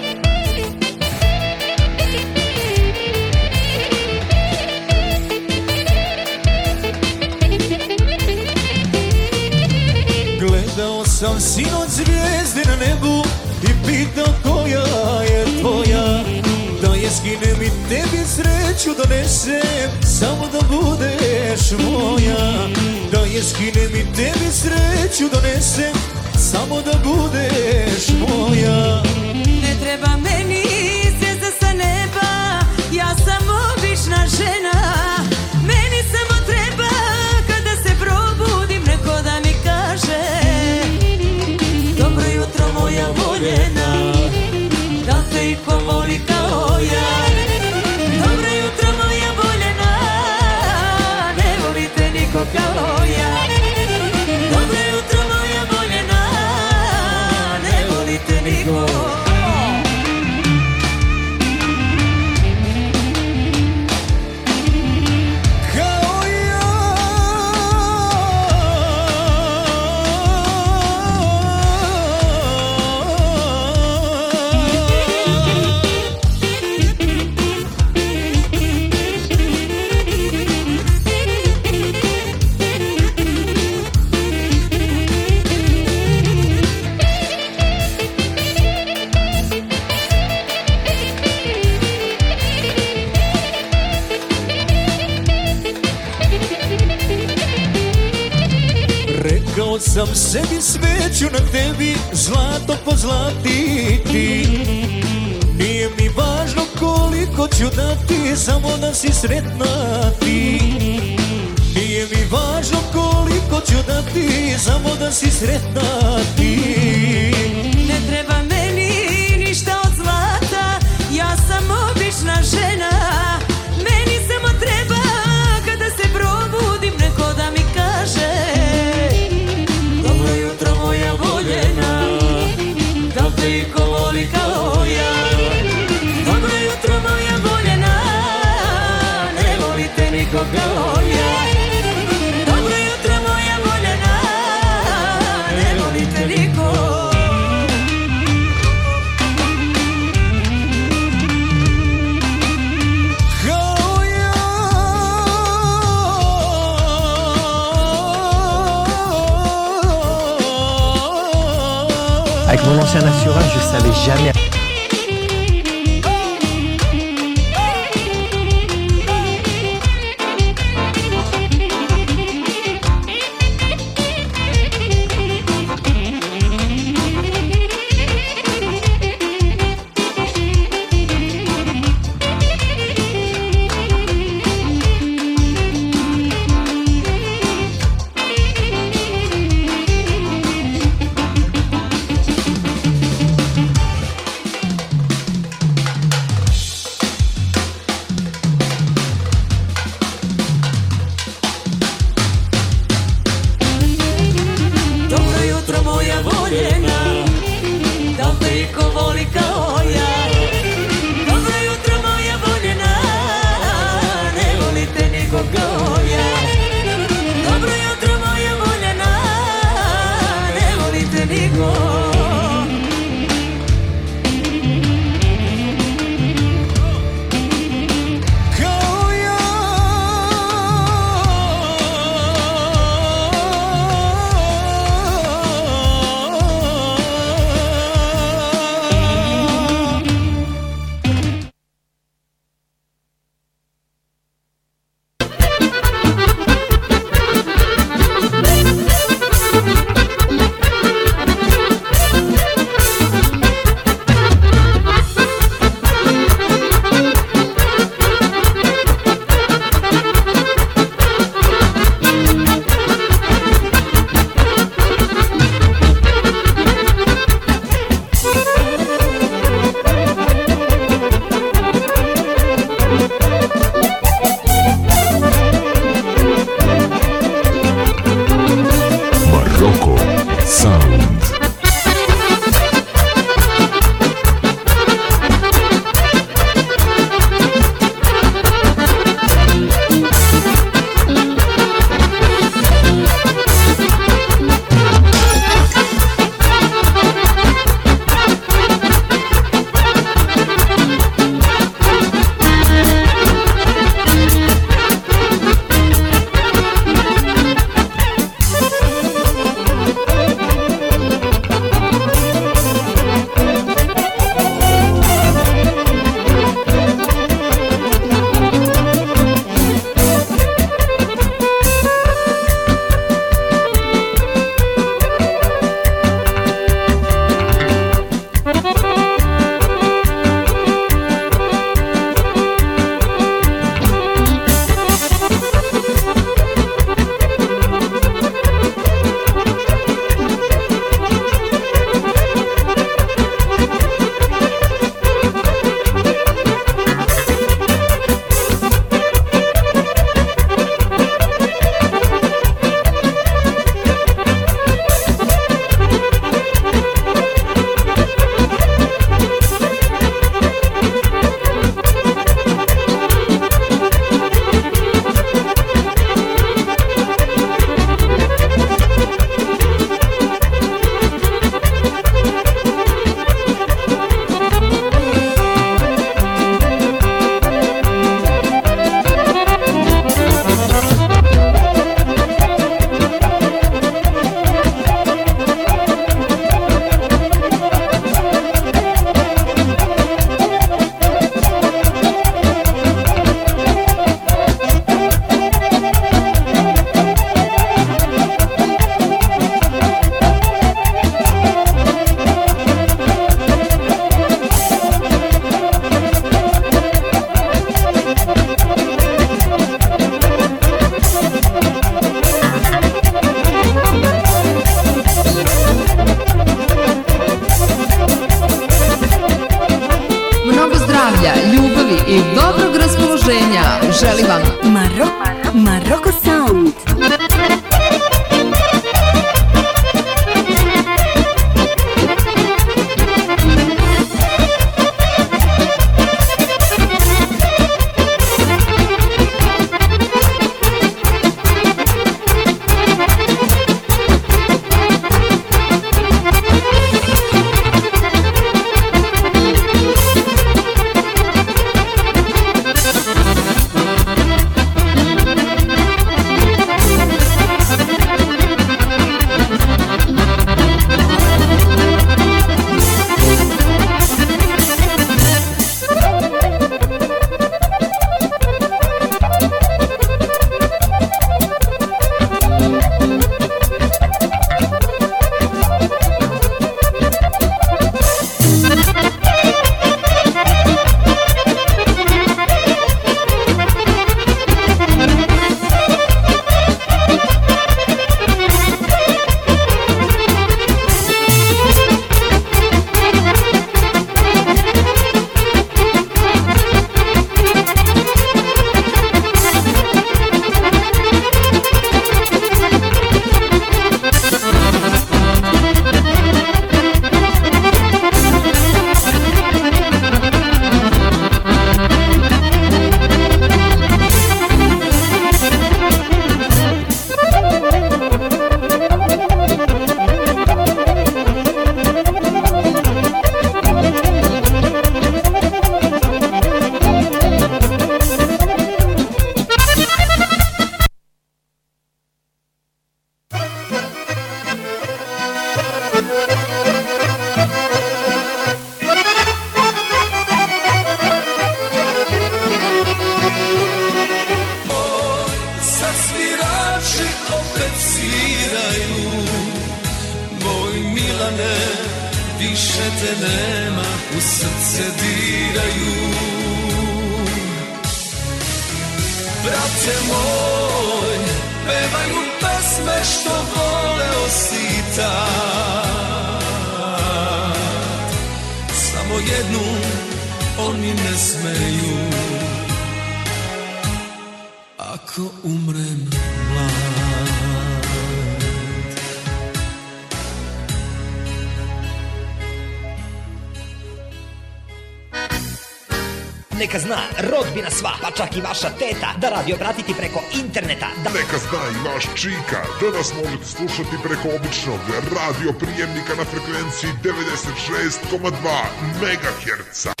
radio 589.41 589.57
pratiti 589.57 589.93
preko 589.93 590.21
interneta. 590.43 590.87
Da... 591.03 591.09
Neka 591.09 591.37
zna 591.37 591.63
i 591.71 591.83
naš 591.83 592.03
čika 592.15 592.61
da 592.81 592.97
nas 592.97 593.13
možete 593.13 593.45
slušati 593.45 593.95
preko 594.03 594.27
običnog 594.35 594.79
radio 595.15 595.53
prijemnika 595.59 596.15
na 596.17 596.25
frekvenciji 596.25 596.89
96,2 597.03 598.63
MHz. 599.01 600.00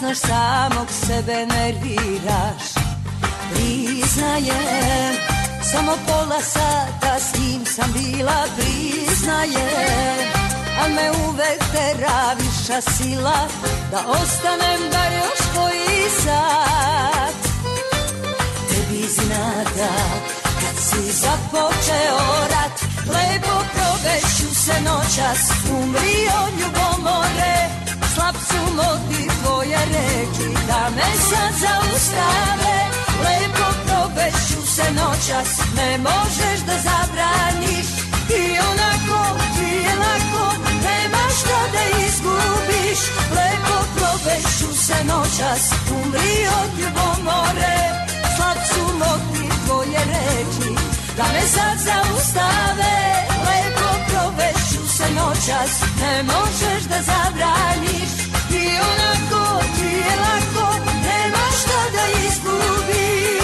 Saznaš 0.00 0.18
samog 0.18 0.88
sebe 1.06 1.46
nerviraš. 1.46 2.64
Priznajem, 3.52 5.14
samo 5.72 5.92
pola 6.06 6.40
sata 6.40 7.18
s 7.18 7.38
njim 7.38 7.66
sam 7.66 7.92
bila 7.92 8.44
Priznajem, 8.56 10.26
a 10.84 10.88
me 10.88 11.10
uvek 11.28 11.58
tera 11.72 12.34
viša 12.38 12.80
sila 12.80 13.48
Da 13.90 13.98
ostanem 14.08 14.80
bar 14.92 15.12
još 15.12 15.40
koji 15.54 16.10
sat. 16.24 17.50
Tebi 18.68 19.06
znada 19.08 19.92
kad 20.60 20.76
si 20.82 21.12
započeo 21.12 22.46
rat 22.50 22.80
Lepo 23.06 23.64
proveću 23.72 24.54
se 24.54 24.80
noćas 24.80 25.50
Umrio 25.70 26.40
ljubomore. 26.58 26.80
Slab 27.40 27.59
su 28.50 28.74
moti 28.74 29.22
tvoje 29.42 29.78
reči 29.94 30.48
Da 30.68 30.82
me 30.96 31.08
sad 31.28 31.52
zaustave. 31.64 32.76
Lepo 33.24 33.68
proveću 33.86 34.60
se 34.74 34.86
noćas 35.00 35.50
Ne 35.76 35.98
možeš 35.98 36.58
da 36.68 36.76
zabraniš. 36.88 37.88
I 38.40 38.42
onako 38.70 39.20
ti 39.54 39.70
je 39.86 39.94
lako 40.02 40.46
Nema 40.86 41.24
šta 41.38 41.60
da 41.74 41.82
izgubiš. 42.06 43.00
Lepo 43.36 43.76
proveću 43.96 44.68
se 44.86 44.98
noćas 45.04 45.62
Umri 45.98 46.36
od 46.60 46.70
ljubomore. 46.80 47.78
Slab 48.36 48.58
su 48.70 48.84
moti 49.02 49.42
tvoje 49.66 50.00
reči 50.12 50.70
da 51.16 51.24
me 51.32 51.42
sad 51.54 51.78
zaustave. 51.88 52.94
Lepo 53.46 53.90
proveću 54.08 54.82
se 54.96 55.06
noćas 55.14 55.72
Ne 56.00 56.22
možeš 56.22 56.82
da 56.88 56.98
zabraniš 57.02 58.29
I 58.52 58.66
onako 58.90 59.64
ti 59.76 59.86
je 59.86 60.16
lako 60.20 60.66
Nema 61.04 61.44
šta 61.60 61.80
da 61.92 62.04
izgubiš 62.26 63.39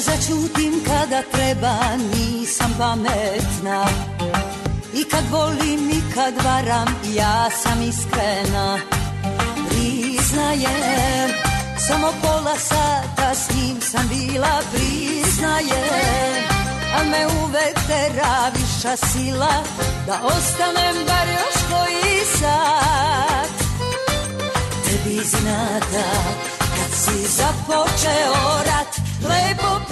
Začutim 0.00 0.80
kada 0.80 1.20
treba 1.28 1.76
nisam 2.12 2.72
pametna. 2.78 3.84
I 4.94 5.04
kad 5.04 5.24
volim 5.30 5.90
i 5.90 6.00
kad 6.14 6.34
varam 6.44 6.88
ja 7.16 7.50
sam 7.50 7.82
iskrena. 7.82 8.78
Priznajem 9.68 11.30
Samo 11.88 12.12
pola 12.22 12.56
sata 12.58 13.34
s 13.34 13.50
njim 13.54 13.80
sam 13.80 14.08
bila 14.08 14.60
Priznajem. 14.72 16.44
A 16.96 17.04
me 17.04 17.26
uvek 17.44 17.74
tera 17.86 18.50
viša 18.54 18.96
sila 18.96 19.62
Da 20.06 20.20
ostanem 20.24 20.96
bar 21.06 21.28
još 21.28 21.56
koji 21.70 22.24
sat. 22.38 23.56
Tebi 24.84 25.20
znada 25.24 26.08
kad 26.58 26.98
si 26.98 27.26
započeo 27.26 28.62
rat 28.66 29.00
Lepo 29.22 29.89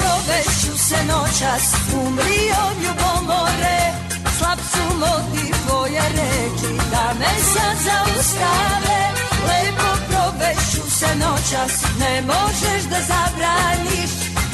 se 0.88 1.04
noćas 1.04 1.64
Umri 2.02 2.42
od 2.66 2.76
ljubomore 2.84 3.80
Slab 4.38 4.58
su 4.72 4.84
moti 5.02 5.44
tvoje 5.62 6.02
reči 6.18 6.72
Da 6.90 7.06
me 7.18 7.32
sad 7.52 7.76
zaustave. 7.88 9.00
Lepo 9.48 9.90
proveću 10.08 10.90
se 10.98 11.10
noćas 11.24 11.72
Ne 12.00 12.22
možeš 12.32 12.82
da 12.92 12.98
zabraniš. 13.10 14.12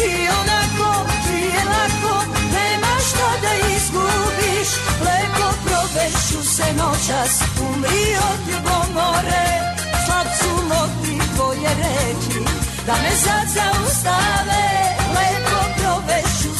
I 0.08 0.12
onako 0.40 0.90
ti 1.24 1.40
je 1.54 1.62
lako 1.72 2.16
Nema 2.56 2.94
šta 3.08 3.28
da 3.42 3.52
izgubiš. 3.76 4.70
Lepo 5.06 5.48
proveću 5.64 6.48
se 6.56 6.66
noćas 6.82 7.32
Umri 7.68 8.06
od 8.30 8.40
ljubomore 8.48 9.46
Slab 10.06 10.26
su 10.40 10.52
moti 10.72 11.14
tvoje 11.34 11.70
reči 11.82 12.40
Da 12.86 12.94
me 13.02 13.10
sad 13.24 13.46
zaustave. 13.56 14.64
Lepo 15.16 15.83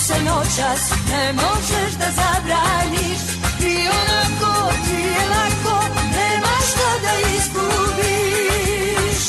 se 0.07 0.15
noćas 0.23 0.91
Ne 1.10 1.33
možeš 1.33 1.92
da 1.99 2.07
zabraniš. 2.20 3.20
I 3.60 3.89
onako 3.89 4.73
ti 4.84 4.94
je 4.94 5.28
lako 5.28 5.84
Nema 6.16 6.55
šta 6.68 6.91
da 7.02 7.12
izgubiš. 7.36 9.26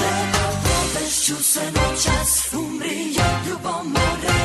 Lepo 0.00 0.46
provešću 0.62 1.42
se 1.42 1.60
noćas 1.60 2.52
Umri 2.52 3.16
od 3.18 3.48
ljubomore 3.48 4.42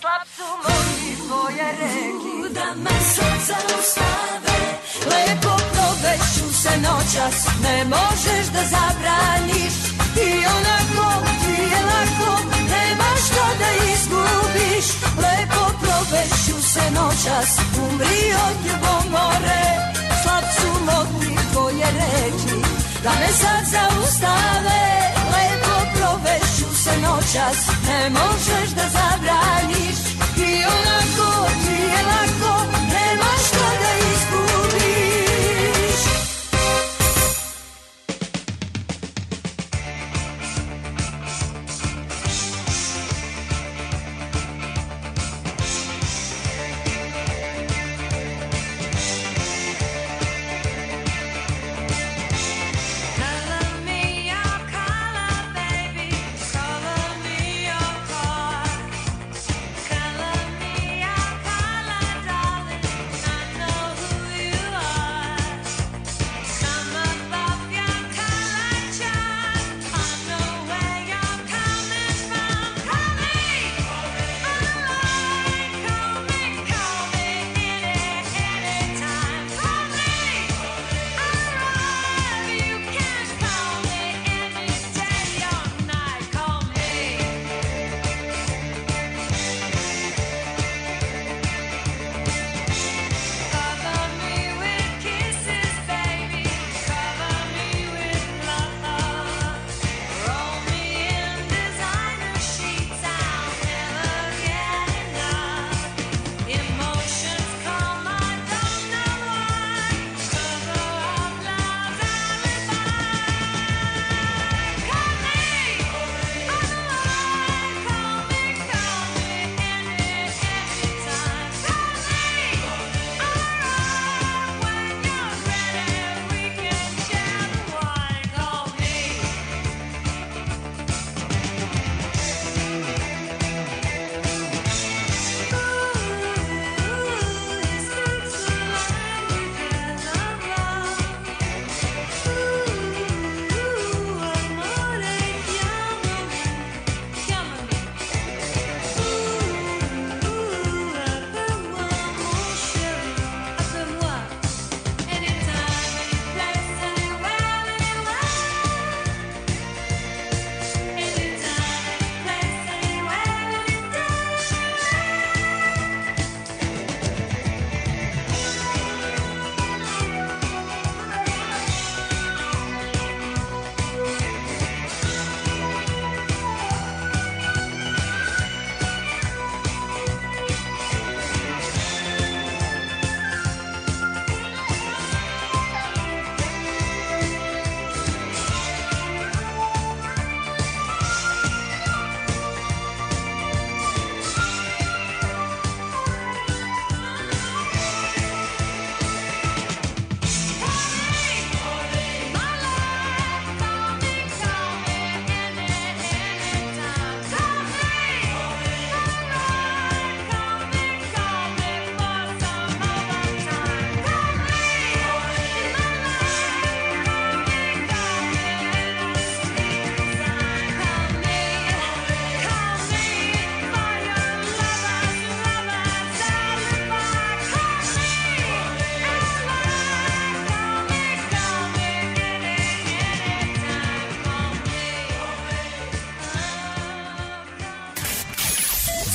Slab 0.00 0.22
su 0.36 0.48
moji 0.64 1.16
tvoje 1.26 1.72
reki 1.80 2.54
Da 2.54 2.74
me 2.74 3.00
sad 3.14 3.38
zaustave 3.46 4.58
Lepo 5.10 5.77
proveću 5.98 6.54
se 6.62 6.70
noćas 6.80 7.46
Ne 7.62 7.84
možeš 7.84 8.46
da 8.54 8.62
zabraniš. 8.74 9.74
I 10.26 10.30
onako 10.56 11.24
ti 11.40 11.62
je 11.72 11.80
lako 11.90 12.32
Nema 12.70 13.10
šta 13.26 13.46
da 13.60 13.70
izgubiš. 13.92 14.86
Lepo 15.22 15.64
proveću 15.80 16.68
se 16.72 16.84
noćas 16.90 17.50
Umri 17.84 18.24
od 18.46 18.56
ljubomore. 18.66 19.64
Slab 20.22 20.44
su 20.56 20.84
moti 20.84 21.36
tvoje 21.52 21.86
reči 22.00 22.56
Da 23.02 23.10
me 23.20 23.28
sad 23.40 23.64
zaustave. 23.74 24.82
Lepo 25.34 25.76
proveću 25.96 26.68
se 26.84 26.92
noćas 27.00 27.58
Ne 27.88 28.10
možeš 28.10 28.68
da 28.70 28.84
zabraniš. 28.96 29.98
I 30.36 30.64
onako 30.76 31.48
ti 31.64 31.82
je 31.92 32.02
lako 32.10 32.54
Nema 32.94 33.30
šta 33.46 33.68
da 33.82 33.92
izgubiš 34.12 34.47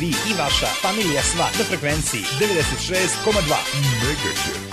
vi 0.00 0.08
i 0.30 0.34
vaša 0.38 0.66
familija 0.66 1.22
sva 1.22 1.48
na 1.58 1.64
frekvenciji 1.64 2.24
96,2 2.40 3.56
MHz. 3.74 4.71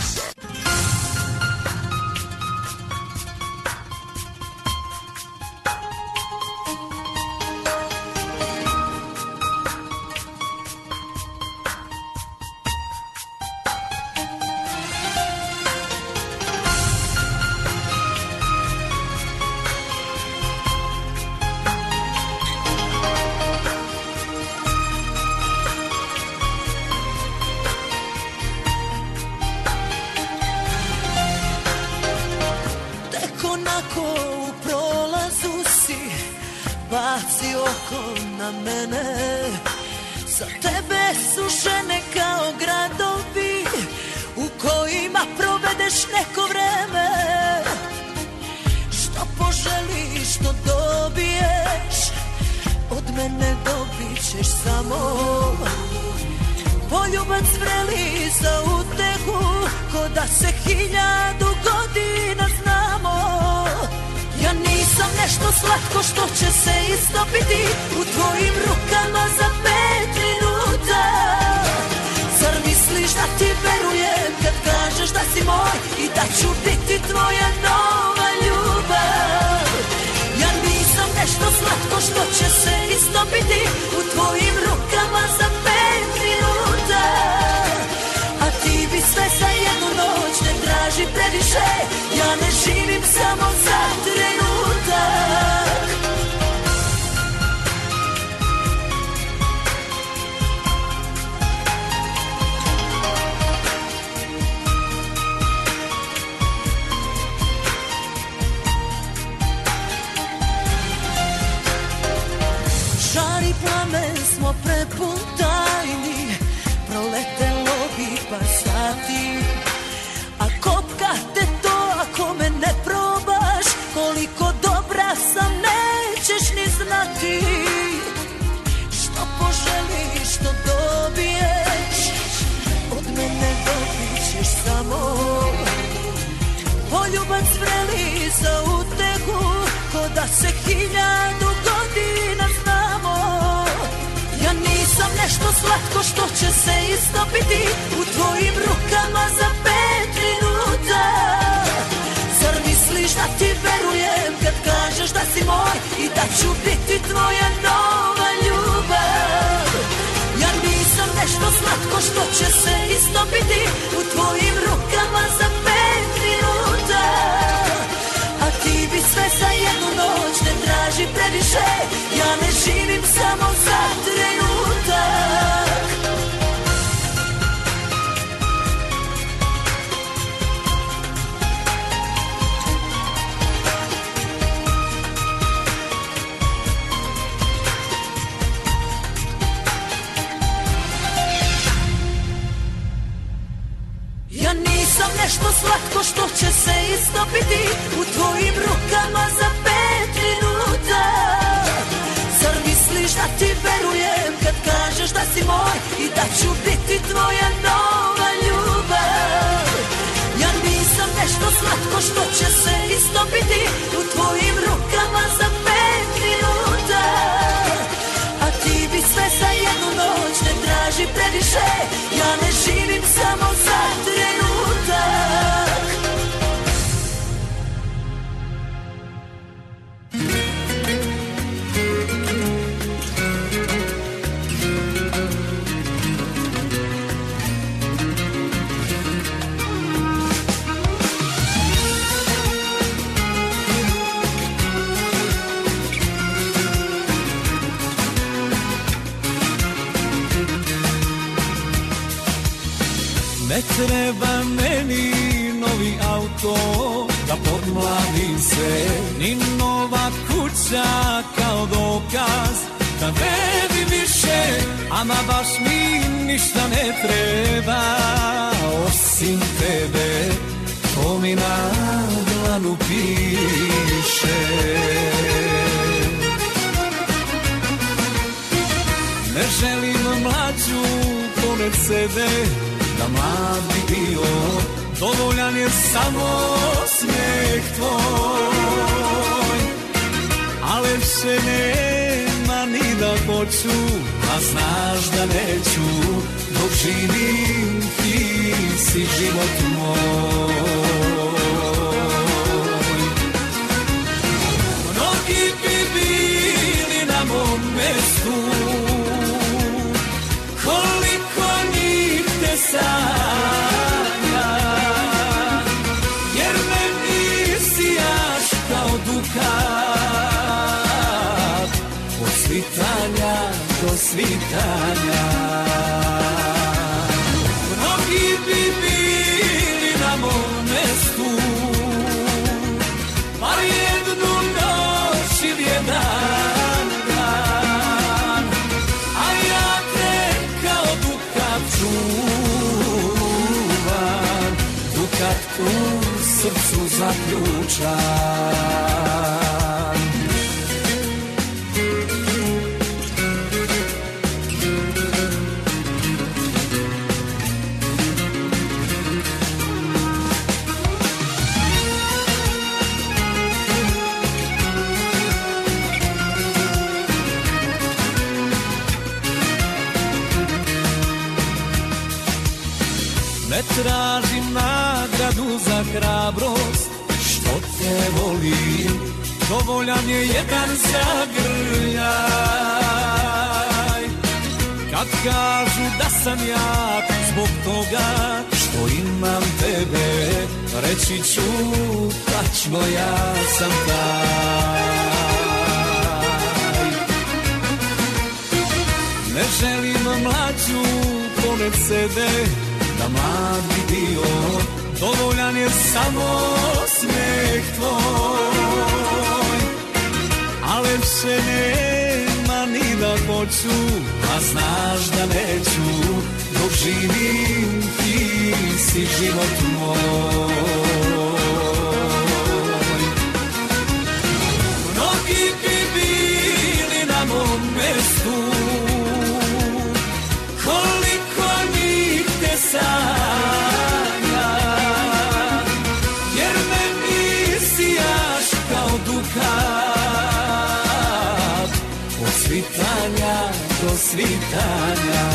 svitanja. 444.09 445.25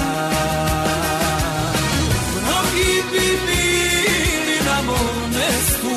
Mnogi 2.35 2.93
bi 3.13 3.27
bili 3.47 4.59
na 4.67 4.79
mom 4.87 5.17
mestu 5.31 5.95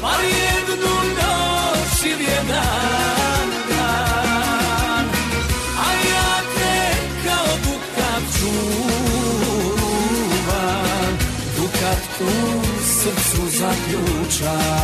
Pa 0.00 0.12
jednu 0.12 0.96
noć 1.18 1.94
ili 2.04 2.24
jedan 2.24 3.48
dan 3.68 5.06
A 5.78 5.88
ja 6.10 6.32
te 6.54 6.76
kao 7.24 7.50
dukat 7.64 8.24
čuvam 8.38 9.52
Dukat 11.56 12.04
u 12.20 12.22
srcu 12.84 13.42
zaključam. 13.58 14.79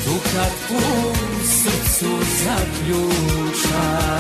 Dukat 0.06 0.53
u 0.69 0.82
srcu 1.45 2.11
zaključan. 2.43 4.15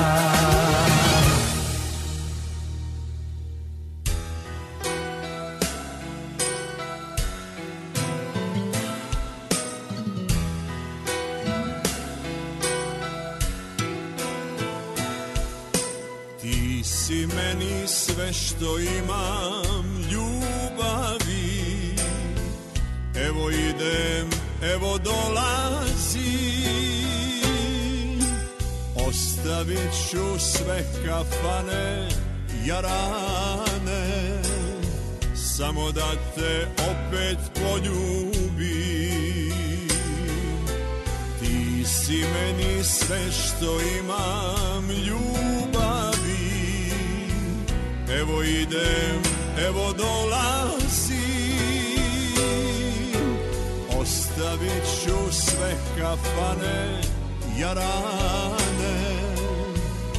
Ti 16.41 16.83
si 16.83 17.27
meni 17.27 17.87
sve 17.87 18.33
što 18.33 18.79
imam 18.79 19.54
putem 23.95 24.29
evo 24.61 24.97
dolazi 24.97 26.35
Ostavit 29.07 29.91
ću 30.09 30.39
sve 30.39 30.83
kafane 31.05 32.09
jarane. 32.65 34.41
Samo 35.35 35.91
da 35.91 36.11
te 36.35 36.67
opet 36.77 37.37
poljubim. 37.53 38.35
Ti 41.39 41.85
si 41.85 42.25
meni 42.33 42.83
sve 42.83 43.31
što 43.31 43.79
imam 43.99 44.89
ljubavi. 44.89 46.35
Evo 48.19 48.43
idem, 48.43 49.21
evo 49.67 49.93
dolazi. 49.93 51.04
Ostavit 54.35 54.83
ću 55.03 55.31
sve 55.31 55.73
kafane 55.97 57.01
jarane 57.59 59.15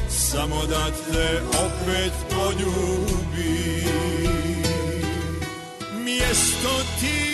Samo 0.09 0.65
da 0.65 0.85
te 1.11 1.41
opet 1.41 2.13
poljubim. 2.29 3.87
Mjesto 6.03 6.83
ti 6.99 7.26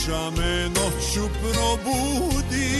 duša 0.00 0.30
me 0.30 0.68
noću 0.68 1.28
probudi. 1.40 2.70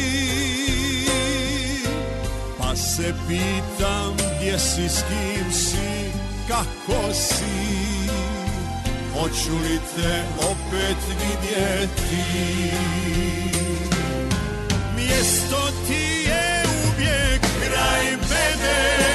Pa 2.58 2.76
se 2.76 3.14
pitam 3.28 4.16
gdje 4.16 4.58
si, 4.58 4.88
s 4.88 5.02
kim 5.02 5.52
si, 5.52 6.10
kako 6.48 7.12
si? 7.12 8.10
Hoću 9.14 9.52
li 9.62 9.78
te 9.96 10.22
opet 10.38 10.96
vidjeti? 11.08 12.72
Mjesto 14.96 15.70
ti 15.88 16.28
je 16.28 16.64
uvijek 16.86 17.40
kraj 17.40 18.04
mene. 18.04 19.09